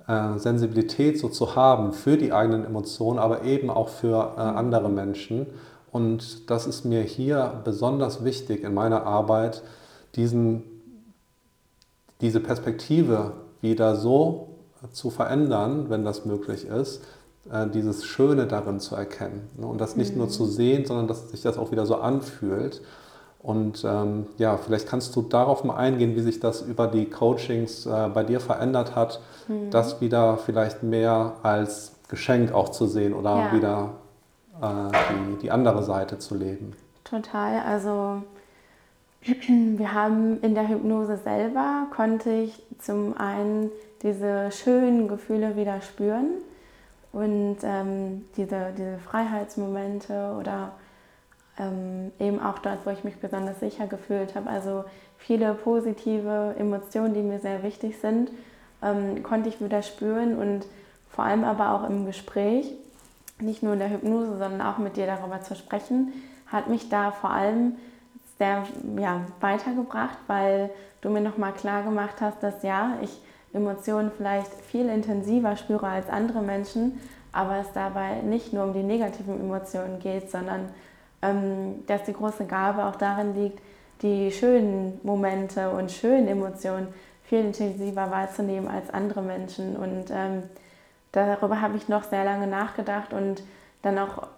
[0.08, 4.90] äh, Sensibilität so zu haben für die eigenen Emotionen, aber eben auch für äh, andere
[4.90, 5.48] Menschen.
[5.92, 9.62] Und das ist mir hier besonders wichtig in meiner Arbeit,
[10.16, 10.64] diesen,
[12.22, 14.50] diese Perspektive wieder so
[14.91, 17.04] zu verändern, wenn das möglich ist,
[17.52, 19.50] äh, dieses Schöne darin zu erkennen.
[19.58, 19.65] Ne?
[19.65, 20.19] Und das nicht mhm.
[20.19, 22.82] nur zu sehen, sondern dass sich das auch wieder so anfühlt.
[23.39, 27.88] Und ähm, ja, vielleicht kannst du darauf mal eingehen, wie sich das über die Coachings
[27.88, 29.71] äh, bei dir verändert hat, mhm.
[29.71, 33.54] das wieder vielleicht mehr als Geschenk auch zu sehen oder ja.
[33.54, 33.89] wieder
[34.62, 34.67] äh,
[35.36, 36.74] die, die andere Seite zu leben.
[37.04, 37.62] Total.
[37.62, 38.21] Also
[39.48, 43.70] wir haben in der Hypnose selber, konnte ich zum einen
[44.02, 46.30] diese schönen Gefühle wieder spüren
[47.12, 50.72] und ähm, diese, diese Freiheitsmomente oder
[51.60, 54.50] ähm, eben auch dort, wo ich mich besonders sicher gefühlt habe.
[54.50, 54.86] Also
[55.18, 58.32] viele positive Emotionen, die mir sehr wichtig sind,
[58.82, 60.66] ähm, konnte ich wieder spüren und
[61.12, 62.72] vor allem aber auch im Gespräch,
[63.40, 66.12] nicht nur in der Hypnose, sondern auch mit dir darüber zu sprechen,
[66.48, 67.76] hat mich da vor allem
[68.41, 68.63] sehr
[68.97, 73.21] ja, weitergebracht, weil du mir nochmal klar gemacht hast, dass ja, ich
[73.54, 76.99] Emotionen vielleicht viel intensiver spüre als andere Menschen,
[77.32, 80.69] aber es dabei nicht nur um die negativen Emotionen geht, sondern
[81.21, 83.60] ähm, dass die große Gabe auch darin liegt,
[84.01, 86.88] die schönen Momente und schönen Emotionen
[87.23, 89.75] viel intensiver wahrzunehmen als andere Menschen.
[89.75, 90.43] Und ähm,
[91.12, 93.43] darüber habe ich noch sehr lange nachgedacht und
[93.84, 94.30] dann auch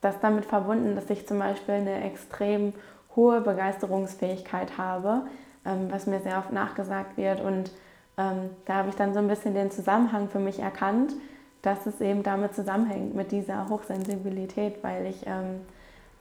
[0.00, 2.72] das damit verbunden, dass ich zum Beispiel eine extrem
[3.16, 5.22] hohe Begeisterungsfähigkeit habe,
[5.64, 7.40] ähm, was mir sehr oft nachgesagt wird.
[7.40, 7.70] Und
[8.16, 11.14] ähm, da habe ich dann so ein bisschen den Zusammenhang für mich erkannt,
[11.62, 15.60] dass es eben damit zusammenhängt mit dieser Hochsensibilität, weil ich ähm,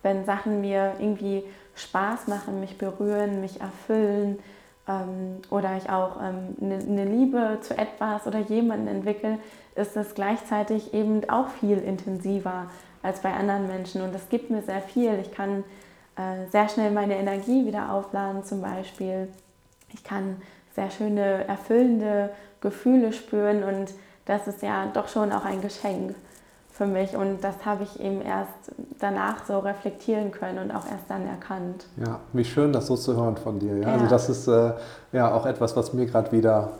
[0.04, 1.44] wenn Sachen mir irgendwie
[1.76, 4.40] Spaß machen, mich berühren, mich erfüllen
[4.88, 9.40] ähm, oder ich auch ähm, eine, eine Liebe zu etwas oder jemanden entwickle,
[9.76, 12.68] ist es gleichzeitig eben auch viel intensiver
[13.02, 15.18] als bei anderen Menschen und das gibt mir sehr viel.
[15.20, 15.64] Ich kann
[16.16, 19.28] äh, sehr schnell meine Energie wieder aufladen zum Beispiel.
[19.94, 20.42] Ich kann
[20.76, 22.30] sehr schöne, erfüllende
[22.62, 23.94] Gefühle spüren und
[24.26, 26.16] das ist ja doch schon auch ein Geschenk
[26.72, 27.16] für mich.
[27.16, 31.86] Und das habe ich eben erst danach so reflektieren können und auch erst dann erkannt.
[31.98, 33.78] Ja, wie schön, das so zu hören von dir.
[33.78, 33.88] Ja?
[33.88, 33.94] Also ja.
[33.94, 34.74] Also das ist äh,
[35.12, 36.72] ja auch etwas, was mir gerade wieder,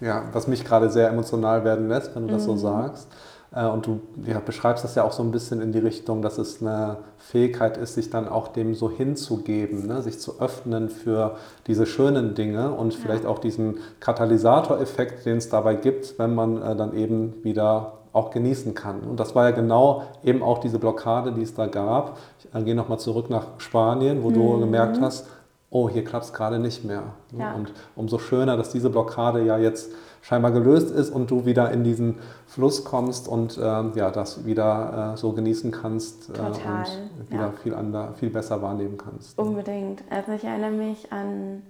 [0.00, 2.58] ja, was mich gerade sehr emotional werden lässt, wenn du das so mhm.
[2.58, 3.08] sagst.
[3.54, 6.38] Äh, und du ja, beschreibst das ja auch so ein bisschen in die Richtung, dass
[6.38, 10.02] es eine Fähigkeit ist, sich dann auch dem so hinzugeben, ne?
[10.02, 13.00] sich zu öffnen für diese schönen Dinge und ja.
[13.00, 18.30] vielleicht auch diesen Katalysatoreffekt, den es dabei gibt, wenn man äh, dann eben wieder auch
[18.30, 19.00] genießen kann.
[19.02, 22.16] Und das war ja genau eben auch diese Blockade, die es da gab.
[22.38, 24.34] Ich äh, gehe nochmal zurück nach Spanien, wo mhm.
[24.34, 25.26] du gemerkt hast,
[25.70, 27.02] oh, hier klappt es gerade nicht mehr.
[27.36, 27.52] Ja.
[27.54, 29.90] Und umso schöner, dass diese Blockade ja jetzt
[30.22, 35.12] scheinbar gelöst ist und du wieder in diesen Fluss kommst und ähm, ja, das wieder
[35.14, 37.52] äh, so genießen kannst äh, und wieder ja.
[37.62, 39.38] viel, ander, viel besser wahrnehmen kannst.
[39.38, 40.02] Unbedingt.
[40.10, 41.62] Also ich erinnere mich an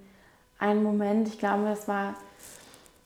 [0.58, 2.14] einen Moment, ich glaube, es war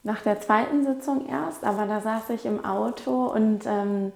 [0.03, 4.13] nach der zweiten Sitzung erst, aber da saß ich im Auto und ähm,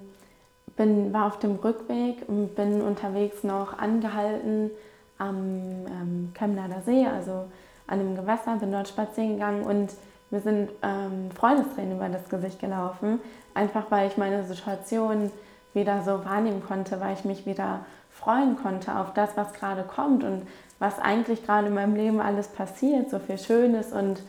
[0.77, 4.71] bin, war auf dem Rückweg und bin unterwegs noch angehalten
[5.19, 7.47] am ähm, Chemnader See, also
[7.87, 9.91] an einem Gewässer, bin dort spazieren gegangen und
[10.31, 13.21] mir sind ähm, Freudestränen über das Gesicht gelaufen,
[13.55, 15.31] einfach weil ich meine Situation
[15.75, 20.25] wieder so wahrnehmen konnte, weil ich mich wieder freuen konnte auf das, was gerade kommt
[20.25, 20.47] und
[20.79, 24.23] was eigentlich gerade in meinem Leben alles passiert, so viel Schönes und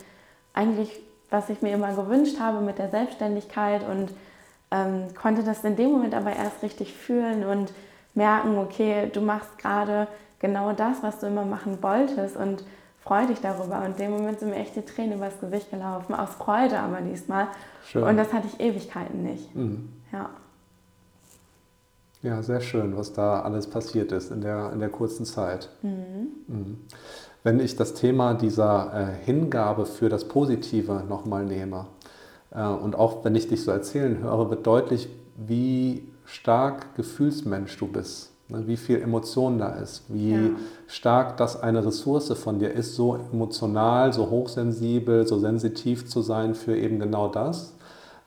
[0.53, 4.11] eigentlich was ich mir immer gewünscht habe mit der Selbstständigkeit und
[4.71, 7.73] ähm, konnte das in dem Moment aber erst richtig fühlen und
[8.13, 10.07] merken, okay, du machst gerade
[10.39, 12.63] genau das, was du immer machen wolltest und
[12.99, 13.79] freu dich darüber.
[13.79, 17.01] Und in dem Moment sind mir echt die Tränen übers Gesicht gelaufen, aus Freude aber
[17.01, 17.47] diesmal.
[17.85, 18.03] Schön.
[18.03, 19.55] Und das hatte ich Ewigkeiten nicht.
[19.55, 19.89] Mhm.
[20.11, 20.29] Ja.
[22.21, 25.69] Ja, sehr schön, was da alles passiert ist in der, in der kurzen Zeit.
[25.83, 26.27] Mhm.
[26.47, 26.77] Mhm
[27.45, 31.85] wenn ich das Thema dieser äh, Hingabe für das Positive nochmal nehme
[32.49, 37.87] äh, und auch wenn ich dich so erzählen höre, wird deutlich, wie stark Gefühlsmensch du
[37.87, 38.31] bist?
[38.47, 40.49] Wie viel Emotion da ist, wie ja.
[40.87, 46.53] stark das eine Ressource von dir ist, so emotional, so hochsensibel, so sensitiv zu sein
[46.53, 47.75] für eben genau das.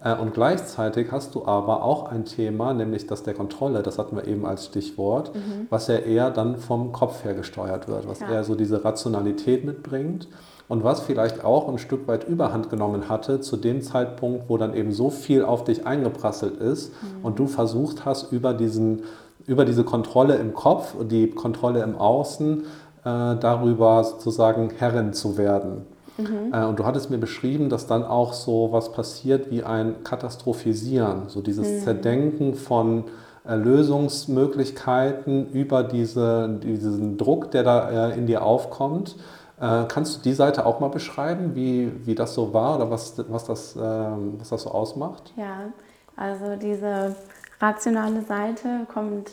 [0.03, 4.17] Äh, und gleichzeitig hast du aber auch ein Thema, nämlich das der Kontrolle, das hatten
[4.17, 5.67] wir eben als Stichwort, mhm.
[5.71, 8.31] was ja eher dann vom Kopf her gesteuert wird, was ja.
[8.31, 10.29] eher so diese Rationalität mitbringt
[10.69, 14.75] und was vielleicht auch ein Stück weit Überhand genommen hatte zu dem Zeitpunkt, wo dann
[14.75, 17.25] eben so viel auf dich eingeprasselt ist mhm.
[17.25, 19.03] und du versucht hast, über, diesen,
[19.49, 22.65] über diese Kontrolle im Kopf und die Kontrolle im Außen äh,
[23.05, 25.87] darüber sozusagen Herrin zu werden.
[26.19, 26.53] Mhm.
[26.53, 31.29] Äh, und du hattest mir beschrieben, dass dann auch so was passiert wie ein Katastrophisieren,
[31.29, 31.85] so dieses mhm.
[31.85, 33.05] Zerdenken von
[33.45, 39.17] Lösungsmöglichkeiten über diese, diesen Druck, der da äh, in dir aufkommt.
[39.61, 43.15] Äh, kannst du die Seite auch mal beschreiben, wie, wie das so war oder was,
[43.29, 45.33] was, das, ähm, was das so ausmacht?
[45.37, 45.71] Ja,
[46.15, 47.17] also diese
[47.61, 49.31] rationale Seite kommt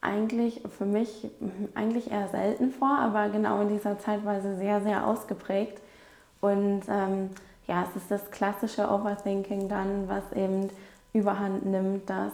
[0.00, 1.30] eigentlich für mich
[1.74, 5.80] eigentlich eher selten vor, aber genau in dieser Zeit war sie sehr, sehr ausgeprägt.
[6.40, 7.30] Und ähm,
[7.66, 10.68] ja, es ist das klassische Overthinking dann, was eben
[11.14, 12.32] überhand nimmt, dass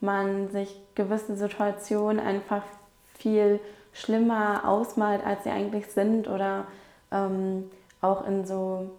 [0.00, 2.62] man sich gewisse Situationen einfach
[3.14, 3.60] viel
[3.92, 6.64] schlimmer ausmalt, als sie eigentlich sind oder
[7.10, 8.90] ähm, auch in so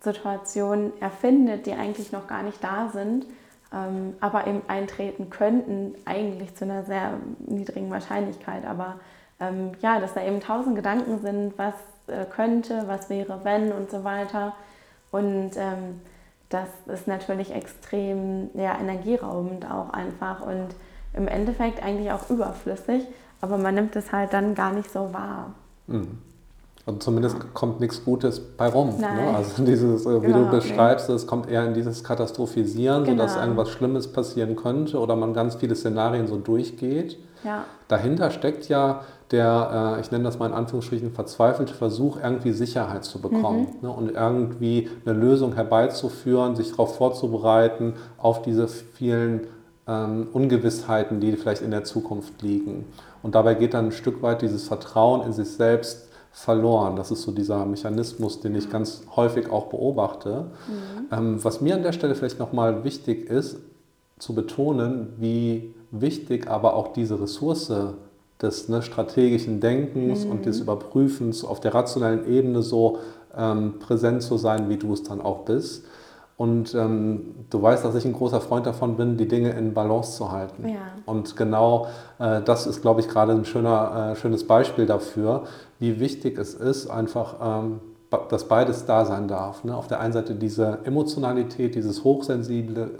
[0.00, 3.26] Situationen erfindet, die eigentlich noch gar nicht da sind,
[3.72, 7.14] ähm, aber eben eintreten könnten, eigentlich zu einer sehr
[7.46, 8.66] niedrigen Wahrscheinlichkeit.
[8.66, 9.00] Aber
[9.38, 11.74] ähm, ja, dass da eben tausend Gedanken sind, was
[12.06, 14.54] äh, könnte, was wäre, wenn und so weiter.
[15.10, 16.00] Und ähm,
[16.48, 20.74] das ist natürlich extrem ja, energieraubend auch einfach und
[21.12, 23.06] im Endeffekt eigentlich auch überflüssig,
[23.40, 25.54] aber man nimmt es halt dann gar nicht so wahr.
[25.86, 26.18] Mhm.
[26.90, 28.98] Und zumindest kommt nichts Gutes bei rum.
[28.98, 29.32] Ne?
[29.32, 33.28] Also dieses, äh, wie Überhaupt du beschreibst, es kommt eher in dieses Katastrophisieren, genau.
[33.28, 37.16] sodass irgendwas Schlimmes passieren könnte oder man ganz viele Szenarien so durchgeht.
[37.44, 37.62] Ja.
[37.86, 43.04] Dahinter steckt ja der, äh, ich nenne das mal in Anführungsstrichen, verzweifelte Versuch, irgendwie Sicherheit
[43.04, 43.88] zu bekommen mhm.
[43.88, 49.46] ne, und irgendwie eine Lösung herbeizuführen, sich darauf vorzubereiten, auf diese vielen
[49.86, 52.86] ähm, Ungewissheiten, die vielleicht in der Zukunft liegen.
[53.22, 56.96] Und dabei geht dann ein Stück weit dieses Vertrauen in sich selbst verloren.
[56.96, 58.72] Das ist so dieser Mechanismus, den ich mhm.
[58.72, 60.46] ganz häufig auch beobachte.
[60.68, 61.16] Mhm.
[61.16, 63.58] Ähm, was mir an der Stelle vielleicht nochmal wichtig ist,
[64.18, 67.72] zu betonen, wie wichtig aber auch diese Ressource
[68.40, 70.30] des ne, strategischen Denkens mhm.
[70.30, 72.98] und des Überprüfens auf der rationellen Ebene so
[73.36, 75.84] ähm, präsent zu sein, wie du es dann auch bist.
[76.40, 80.16] Und ähm, du weißt, dass ich ein großer Freund davon bin, die Dinge in Balance
[80.16, 80.66] zu halten.
[80.66, 80.78] Ja.
[81.04, 85.42] Und genau äh, das ist, glaube ich, gerade ein schöner, äh, schönes Beispiel dafür,
[85.80, 87.80] wie wichtig es ist, einfach, ähm,
[88.30, 89.64] dass beides da sein darf.
[89.64, 89.76] Ne?
[89.76, 92.90] Auf der einen Seite diese Emotionalität, dieses hochsensible,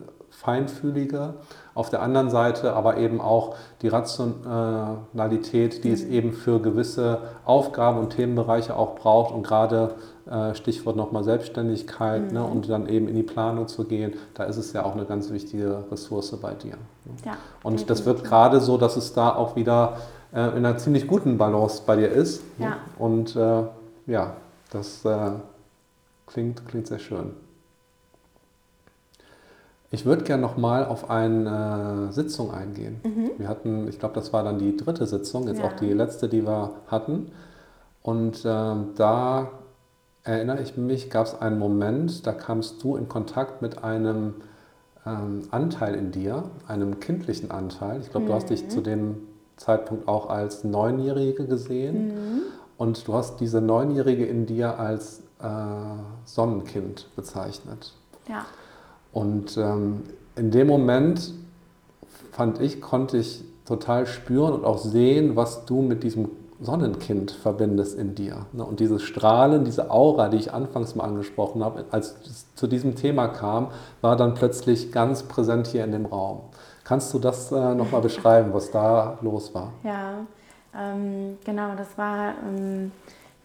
[0.40, 1.34] feinfühlige,
[1.74, 5.94] auf der anderen Seite aber eben auch die Rationalität, die mhm.
[5.94, 9.96] es eben für gewisse Aufgaben und Themenbereiche auch braucht und gerade
[10.30, 12.34] äh, Stichwort nochmal Selbstständigkeit ne, mhm.
[12.34, 15.04] ne, und dann eben in die Planung zu gehen, da ist es ja auch eine
[15.04, 16.76] ganz wichtige Ressource bei dir.
[17.04, 17.12] Ne?
[17.26, 19.98] Ja, und das wird gerade so, dass es da auch wieder
[20.32, 22.42] äh, in einer ziemlich guten Balance bei dir ist.
[22.58, 22.64] Ne?
[22.64, 22.70] Ja.
[22.70, 22.76] Ne?
[22.98, 23.62] Und äh,
[24.06, 24.32] ja,
[24.70, 25.32] das äh,
[26.26, 27.34] klingt, klingt sehr schön.
[29.92, 33.00] Ich würde gerne nochmal auf eine äh, Sitzung eingehen.
[33.02, 33.30] Mhm.
[33.38, 35.66] Wir hatten, ich glaube, das war dann die dritte Sitzung, jetzt ja.
[35.66, 37.32] auch die letzte, die wir hatten.
[38.02, 39.48] Und äh, da
[40.22, 44.34] erinnere ich mich, gab es einen Moment, da kamst du in Kontakt mit einem
[45.04, 48.00] ähm, Anteil in dir, einem kindlichen Anteil.
[48.00, 48.28] Ich glaube, mhm.
[48.28, 48.70] du hast dich mhm.
[48.70, 49.16] zu dem
[49.56, 52.08] Zeitpunkt auch als Neunjährige gesehen.
[52.08, 52.42] Mhm.
[52.78, 55.46] Und du hast diese Neunjährige in dir als äh,
[56.24, 57.92] Sonnenkind bezeichnet.
[58.28, 58.46] Ja.
[59.12, 60.02] Und ähm,
[60.36, 61.32] in dem Moment
[62.32, 67.98] fand ich, konnte ich total spüren und auch sehen, was du mit diesem Sonnenkind verbindest
[67.98, 68.46] in dir.
[68.52, 68.64] Ne?
[68.64, 72.96] Und dieses Strahlen, diese Aura, die ich anfangs mal angesprochen habe, als es zu diesem
[72.96, 73.68] Thema kam,
[74.02, 76.40] war dann plötzlich ganz präsent hier in dem Raum.
[76.84, 79.72] Kannst du das äh, nochmal beschreiben, was da los war?
[79.84, 80.26] Ja,
[80.78, 82.92] ähm, genau, das war ähm,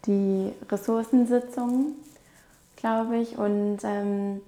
[0.06, 1.94] die Ressourcensitzung,
[2.76, 3.38] glaube ich.
[3.38, 4.42] Und ähm,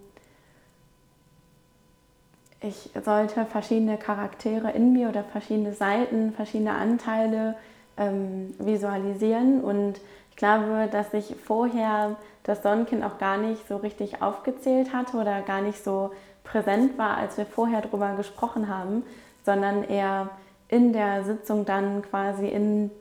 [2.67, 7.55] ich sollte verschiedene Charaktere in mir oder verschiedene Seiten, verschiedene Anteile
[7.97, 9.61] ähm, visualisieren.
[9.61, 9.99] Und
[10.29, 15.41] ich glaube, dass ich vorher das Sonnenkind auch gar nicht so richtig aufgezählt hatte oder
[15.41, 16.11] gar nicht so
[16.43, 19.03] präsent war, als wir vorher darüber gesprochen haben,
[19.45, 20.29] sondern eher
[20.69, 22.91] in der Sitzung dann quasi in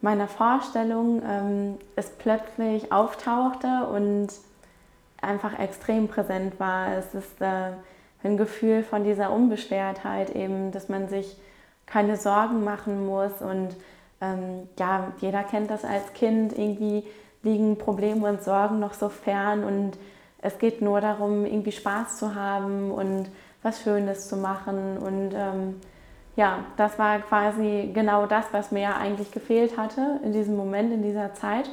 [0.00, 4.28] meiner Vorstellung ähm, es plötzlich auftauchte und
[5.20, 6.92] einfach extrem präsent war.
[6.96, 7.72] Es ist äh,
[8.24, 11.36] ein Gefühl von dieser Unbeschwertheit eben, dass man sich
[11.86, 13.76] keine Sorgen machen muss und
[14.20, 17.04] ähm, ja, jeder kennt das als Kind, irgendwie
[17.42, 19.92] liegen Probleme und Sorgen noch so fern und
[20.40, 23.28] es geht nur darum, irgendwie Spaß zu haben und
[23.62, 25.80] was Schönes zu machen und ähm,
[26.38, 30.92] ja, das war quasi genau das, was mir ja eigentlich gefehlt hatte in diesem Moment,
[30.92, 31.68] in dieser Zeit.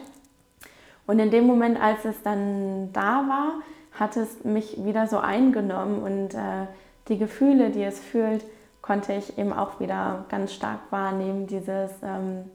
[1.05, 3.53] Und in dem Moment, als es dann da war,
[3.99, 6.67] hat es mich wieder so eingenommen und äh,
[7.07, 8.45] die Gefühle, die es fühlt,
[8.81, 11.47] konnte ich eben auch wieder ganz stark wahrnehmen.
[11.47, 12.49] Dieses, ähm,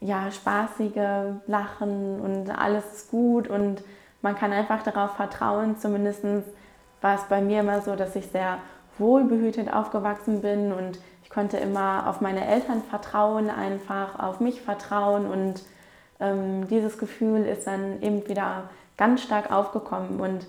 [0.00, 3.82] ja, spaßige Lachen und alles ist gut und
[4.20, 5.78] man kann einfach darauf vertrauen.
[5.78, 6.24] Zumindest
[7.00, 8.58] war es bei mir immer so, dass ich sehr
[8.98, 15.26] wohlbehütet aufgewachsen bin und ich konnte immer auf meine Eltern vertrauen, einfach auf mich vertrauen
[15.26, 15.62] und
[16.20, 20.46] ähm, dieses Gefühl ist dann eben wieder ganz stark aufgekommen und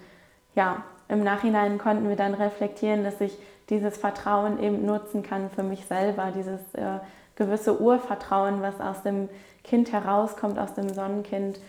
[0.56, 3.38] ja, im Nachhinein konnten wir dann reflektieren, dass ich
[3.70, 7.00] dieses Vertrauen eben nutzen kann für mich selber, dieses äh,
[7.36, 9.30] gewisse Urvertrauen, was aus dem
[9.64, 11.60] Kind herauskommt, aus dem Sonnenkind,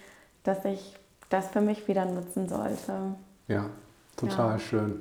[0.45, 0.95] dass ich
[1.29, 2.93] das für mich wieder nutzen sollte.
[3.49, 3.66] Ja,
[4.16, 4.59] total ja.
[4.59, 5.01] schön.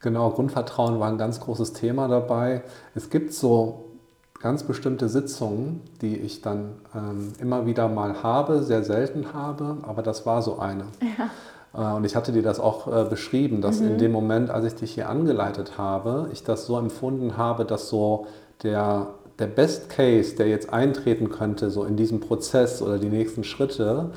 [0.00, 2.62] Genau, Grundvertrauen war ein ganz großes Thema dabei.
[2.94, 3.87] Es gibt so
[4.40, 10.02] ganz bestimmte Sitzungen, die ich dann ähm, immer wieder mal habe, sehr selten habe, aber
[10.02, 10.84] das war so eine.
[11.00, 11.30] Ja.
[11.92, 13.88] Äh, und ich hatte dir das auch äh, beschrieben, dass mhm.
[13.88, 17.88] in dem Moment, als ich dich hier angeleitet habe, ich das so empfunden habe, dass
[17.88, 18.26] so
[18.62, 19.08] der,
[19.38, 24.10] der Best Case, der jetzt eintreten könnte, so in diesem Prozess oder die nächsten Schritte,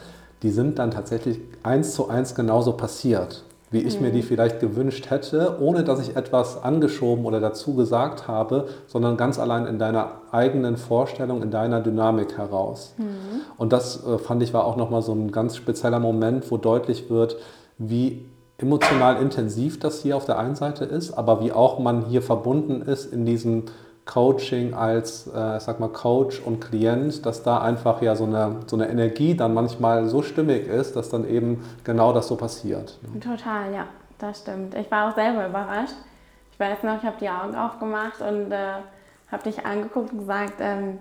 [0.43, 4.05] die sind dann tatsächlich eins zu eins genauso passiert wie ich mhm.
[4.05, 4.26] mir die mhm.
[4.26, 9.65] vielleicht gewünscht hätte, ohne dass ich etwas angeschoben oder dazu gesagt habe, sondern ganz allein
[9.65, 12.93] in deiner eigenen Vorstellung, in deiner Dynamik heraus.
[12.97, 13.41] Mhm.
[13.57, 17.09] Und das äh, fand ich war auch nochmal so ein ganz spezieller Moment, wo deutlich
[17.09, 17.38] wird,
[17.78, 18.26] wie
[18.57, 22.82] emotional intensiv das hier auf der einen Seite ist, aber wie auch man hier verbunden
[22.82, 23.63] ist in diesem
[24.06, 28.76] Coaching als, äh, sag mal, Coach und Klient, dass da einfach ja so eine, so
[28.76, 32.97] eine Energie dann manchmal so stimmig ist, dass dann eben genau das so passiert.
[33.04, 33.20] Ne?
[33.20, 33.86] Total, ja,
[34.18, 34.76] das stimmt.
[34.76, 35.95] Ich war auch selber überrascht.
[36.52, 38.74] Ich weiß noch, ich habe die Augen aufgemacht und äh,
[39.32, 40.97] habe dich angeguckt und gesagt, ähm,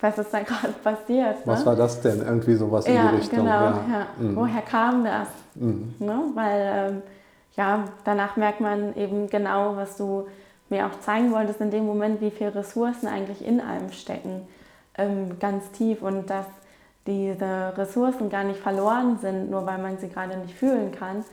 [0.00, 1.36] was ist da gerade passiert?
[1.44, 1.66] Was ne?
[1.66, 2.20] war das denn?
[2.20, 3.38] Irgendwie sowas ja, in die Richtung.
[3.40, 3.84] Genau, ja.
[3.90, 4.06] ja.
[4.18, 4.36] Mhm.
[4.36, 5.28] Woher kam das?
[5.54, 5.94] Mhm.
[5.98, 6.22] Ne?
[6.34, 7.02] Weil ähm,
[7.56, 10.26] ja, danach merkt man eben genau, was du
[10.70, 14.46] mir auch zeigen wolltest in dem Moment, wie viele Ressourcen eigentlich in einem stecken,
[14.96, 16.46] ähm, ganz tief und dass
[17.06, 21.24] diese Ressourcen gar nicht verloren sind, nur weil man sie gerade nicht fühlen kann,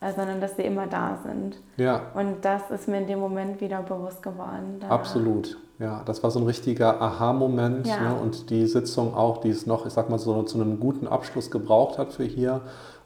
[0.00, 1.58] äh, sondern dass sie immer da sind.
[1.76, 2.02] Ja.
[2.14, 4.80] Und das ist mir in dem Moment wieder bewusst geworden.
[4.88, 5.58] Absolut.
[5.80, 8.00] Ja, das war so ein richtiger Aha-Moment ja.
[8.00, 8.14] ne?
[8.14, 11.50] und die Sitzung auch, die es noch, ich sag mal, so zu einem guten Abschluss
[11.50, 12.60] gebraucht hat für hier.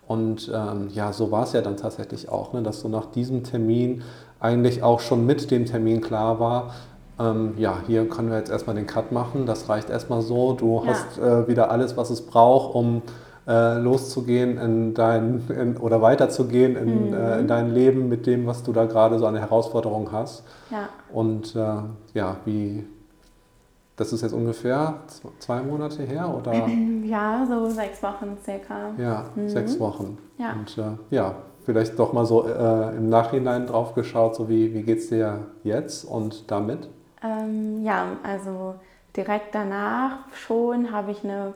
[0.06, 2.62] Und ähm, ja, so war es ja dann tatsächlich auch, ne?
[2.62, 4.02] dass so nach diesem Termin
[4.40, 6.74] eigentlich auch schon mit dem Termin klar war,
[7.20, 10.82] ähm, ja, hier können wir jetzt erstmal den Cut machen, das reicht erstmal so, du
[10.84, 10.92] ja.
[10.92, 13.02] hast äh, wieder alles, was es braucht, um
[13.48, 17.14] äh, loszugehen in dein, in, oder weiterzugehen in, mhm.
[17.14, 20.44] äh, in dein Leben mit dem, was du da gerade so eine Herausforderung hast.
[20.70, 20.90] Ja.
[21.12, 21.76] Und äh,
[22.14, 22.86] ja, wie,
[23.96, 24.96] das ist jetzt ungefähr
[25.38, 26.52] zwei Monate her, oder?
[27.08, 28.90] Ja, so sechs Wochen circa.
[28.98, 29.48] Ja, mhm.
[29.48, 30.18] sechs Wochen.
[30.36, 30.52] Ja.
[30.52, 31.36] Und äh, ja,
[31.68, 35.40] vielleicht doch mal so äh, im Nachhinein drauf geschaut, so wie, wie geht es dir
[35.64, 36.88] jetzt und damit?
[37.22, 38.74] Ähm, ja, also
[39.14, 41.52] direkt danach schon habe ich eine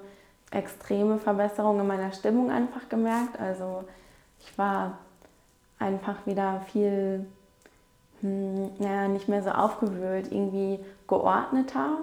[0.50, 3.40] extreme Verbesserung in meiner Stimmung einfach gemerkt.
[3.40, 3.84] Also
[4.40, 4.98] ich war
[5.78, 7.24] einfach wieder viel,
[8.20, 12.00] hm, naja, nicht mehr so aufgewühlt, irgendwie geordneter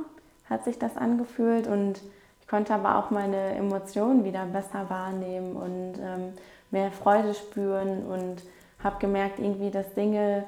[0.49, 2.01] hat sich das angefühlt und
[2.41, 6.33] ich konnte aber auch meine Emotionen wieder besser wahrnehmen und ähm,
[6.71, 8.43] mehr Freude spüren und
[8.83, 10.45] habe gemerkt, irgendwie, dass Dinge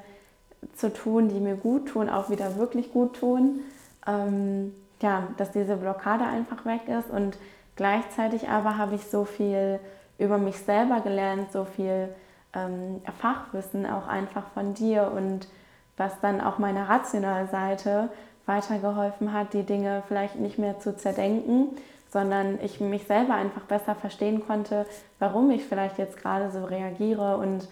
[0.74, 3.60] zu tun, die mir gut tun, auch wieder wirklich gut tun.
[4.06, 7.36] Ähm, ja, dass diese Blockade einfach weg ist und
[7.76, 9.80] gleichzeitig aber habe ich so viel
[10.18, 12.08] über mich selber gelernt, so viel
[12.54, 15.48] ähm, Fachwissen auch einfach von dir und
[15.96, 18.08] was dann auch meiner rationalen Seite
[18.46, 21.68] weitergeholfen hat, die Dinge vielleicht nicht mehr zu zerdenken,
[22.12, 24.84] sondern ich mich selber einfach besser verstehen konnte,
[25.18, 27.38] warum ich vielleicht jetzt gerade so reagiere.
[27.38, 27.68] Und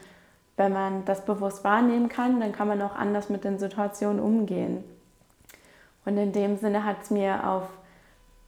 [0.57, 4.83] wenn man das bewusst wahrnehmen kann, dann kann man auch anders mit den Situationen umgehen.
[6.07, 7.65] Und in dem Sinne hat es mir auf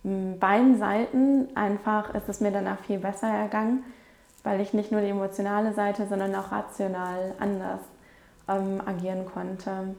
[0.02, 3.84] hm, beiden Seiten einfach, ist es mir danach viel besser ergangen,
[4.44, 7.80] weil ich nicht nur die emotionale Seite, sondern auch rational anders
[8.48, 9.94] ähm, agieren konnte.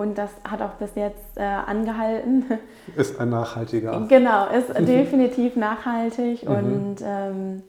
[0.00, 2.46] Und das hat auch bis jetzt äh, angehalten.
[2.96, 4.06] Ist ein nachhaltiger.
[4.08, 6.54] Genau, ist definitiv nachhaltig mhm.
[6.54, 7.62] und ähm,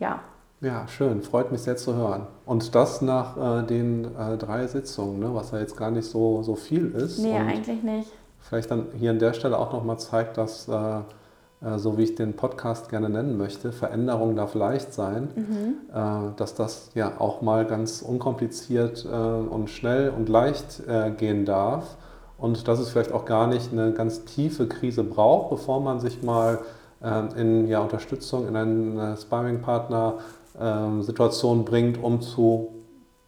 [0.00, 0.18] ja.
[0.60, 2.26] Ja, schön, freut mich sehr zu hören.
[2.44, 6.42] Und das nach äh, den äh, drei Sitzungen, ne, was ja jetzt gar nicht so,
[6.42, 7.20] so viel ist.
[7.20, 8.10] Nee, und eigentlich nicht.
[8.40, 10.72] Vielleicht dann hier an der Stelle auch nochmal zeigt, dass äh,
[11.76, 15.76] so wie ich den Podcast gerne nennen möchte, Veränderung darf leicht sein, mhm.
[15.92, 20.82] Äh, dass das ja auch mal ganz unkompliziert äh, und schnell und leicht
[21.16, 21.96] gehen darf
[22.38, 26.22] und dass es vielleicht auch gar nicht eine ganz tiefe Krise braucht, bevor man sich
[26.22, 26.58] mal
[27.36, 32.76] in ja, Unterstützung, in eine Sparring-Partner-Situation bringt, um zu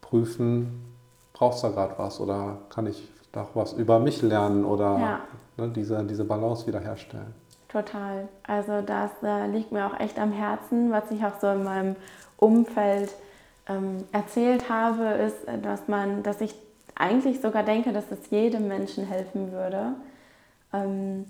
[0.00, 0.88] prüfen,
[1.32, 5.20] braucht es da gerade was oder kann ich doch was über mich lernen oder ja.
[5.56, 7.34] ne, diese, diese Balance wiederherstellen.
[7.68, 8.28] Total.
[8.46, 11.96] Also das äh, liegt mir auch echt am Herzen, was ich auch so in meinem
[12.38, 13.14] Umfeld
[13.68, 16.54] ähm, erzählt habe, ist, dass man, dass ich
[16.94, 19.92] eigentlich sogar denke, dass es jedem Menschen helfen würde,
[20.72, 21.26] ähm,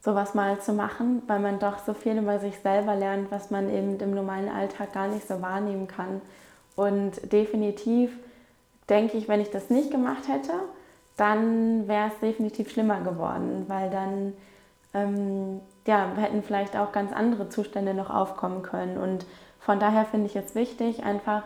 [0.00, 3.68] sowas mal zu machen, weil man doch so viel über sich selber lernt, was man
[3.68, 6.20] eben im normalen Alltag gar nicht so wahrnehmen kann.
[6.74, 8.16] Und definitiv
[8.88, 10.52] denke ich, wenn ich das nicht gemacht hätte,
[11.16, 14.32] dann wäre es definitiv schlimmer geworden, weil dann
[14.94, 18.98] ähm, ja, hätten vielleicht auch ganz andere Zustände noch aufkommen können.
[18.98, 19.26] Und
[19.58, 21.42] von daher finde ich es wichtig, einfach,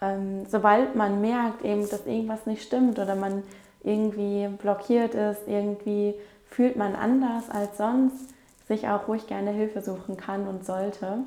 [0.00, 3.42] ähm, sobald man merkt, eben, dass irgendwas nicht stimmt oder man
[3.82, 6.14] irgendwie blockiert ist, irgendwie
[6.46, 8.34] fühlt man anders als sonst,
[8.68, 11.18] sich auch ruhig gerne Hilfe suchen kann und sollte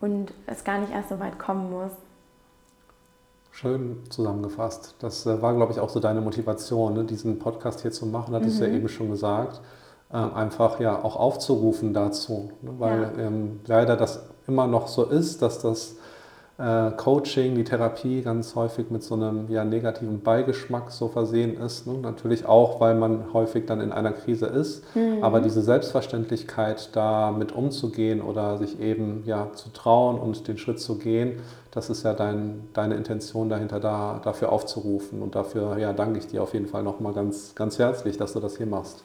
[0.00, 1.92] und es gar nicht erst so weit kommen muss.
[3.52, 4.96] Schön zusammengefasst.
[4.98, 7.04] Das äh, war, glaube ich, auch so deine Motivation, ne?
[7.04, 8.64] diesen Podcast hier zu machen, hattest mhm.
[8.64, 9.60] du ja eben schon gesagt.
[10.12, 12.70] Ähm, einfach ja auch aufzurufen dazu, ne?
[12.78, 13.24] weil ja.
[13.24, 15.96] ähm, leider das immer noch so ist, dass das
[16.58, 21.86] äh, Coaching, die Therapie ganz häufig mit so einem ja, negativen Beigeschmack so versehen ist.
[21.86, 21.98] Ne?
[21.98, 24.84] Natürlich auch, weil man häufig dann in einer Krise ist.
[24.94, 25.22] Mhm.
[25.22, 30.80] Aber diese Selbstverständlichkeit, da mit umzugehen oder sich eben ja, zu trauen und den Schritt
[30.80, 31.40] zu gehen,
[31.72, 35.20] das ist ja dein, deine Intention dahinter, da, dafür aufzurufen.
[35.20, 38.40] Und dafür ja, danke ich dir auf jeden Fall nochmal ganz, ganz herzlich, dass du
[38.40, 39.04] das hier machst.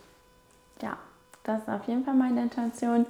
[0.81, 0.97] Ja,
[1.43, 3.05] das ist auf jeden Fall meine Intention.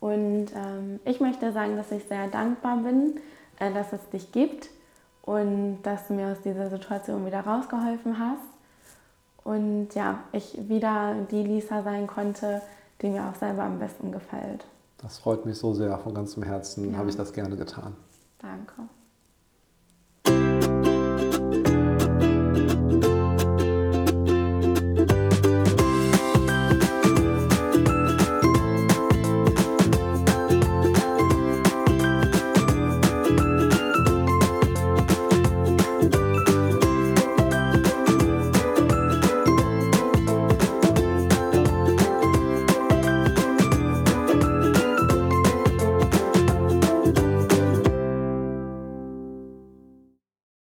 [0.00, 3.20] Und ähm, ich möchte sagen, dass ich sehr dankbar bin,
[3.58, 4.68] äh, dass es dich gibt
[5.22, 8.42] und dass du mir aus dieser Situation wieder rausgeholfen hast.
[9.44, 12.62] Und ja, ich wieder die Lisa sein konnte,
[13.00, 14.64] die mir auch selber am besten gefällt.
[14.98, 16.98] Das freut mich so sehr, von ganzem Herzen ja.
[16.98, 17.94] habe ich das gerne getan.
[18.38, 18.88] Danke.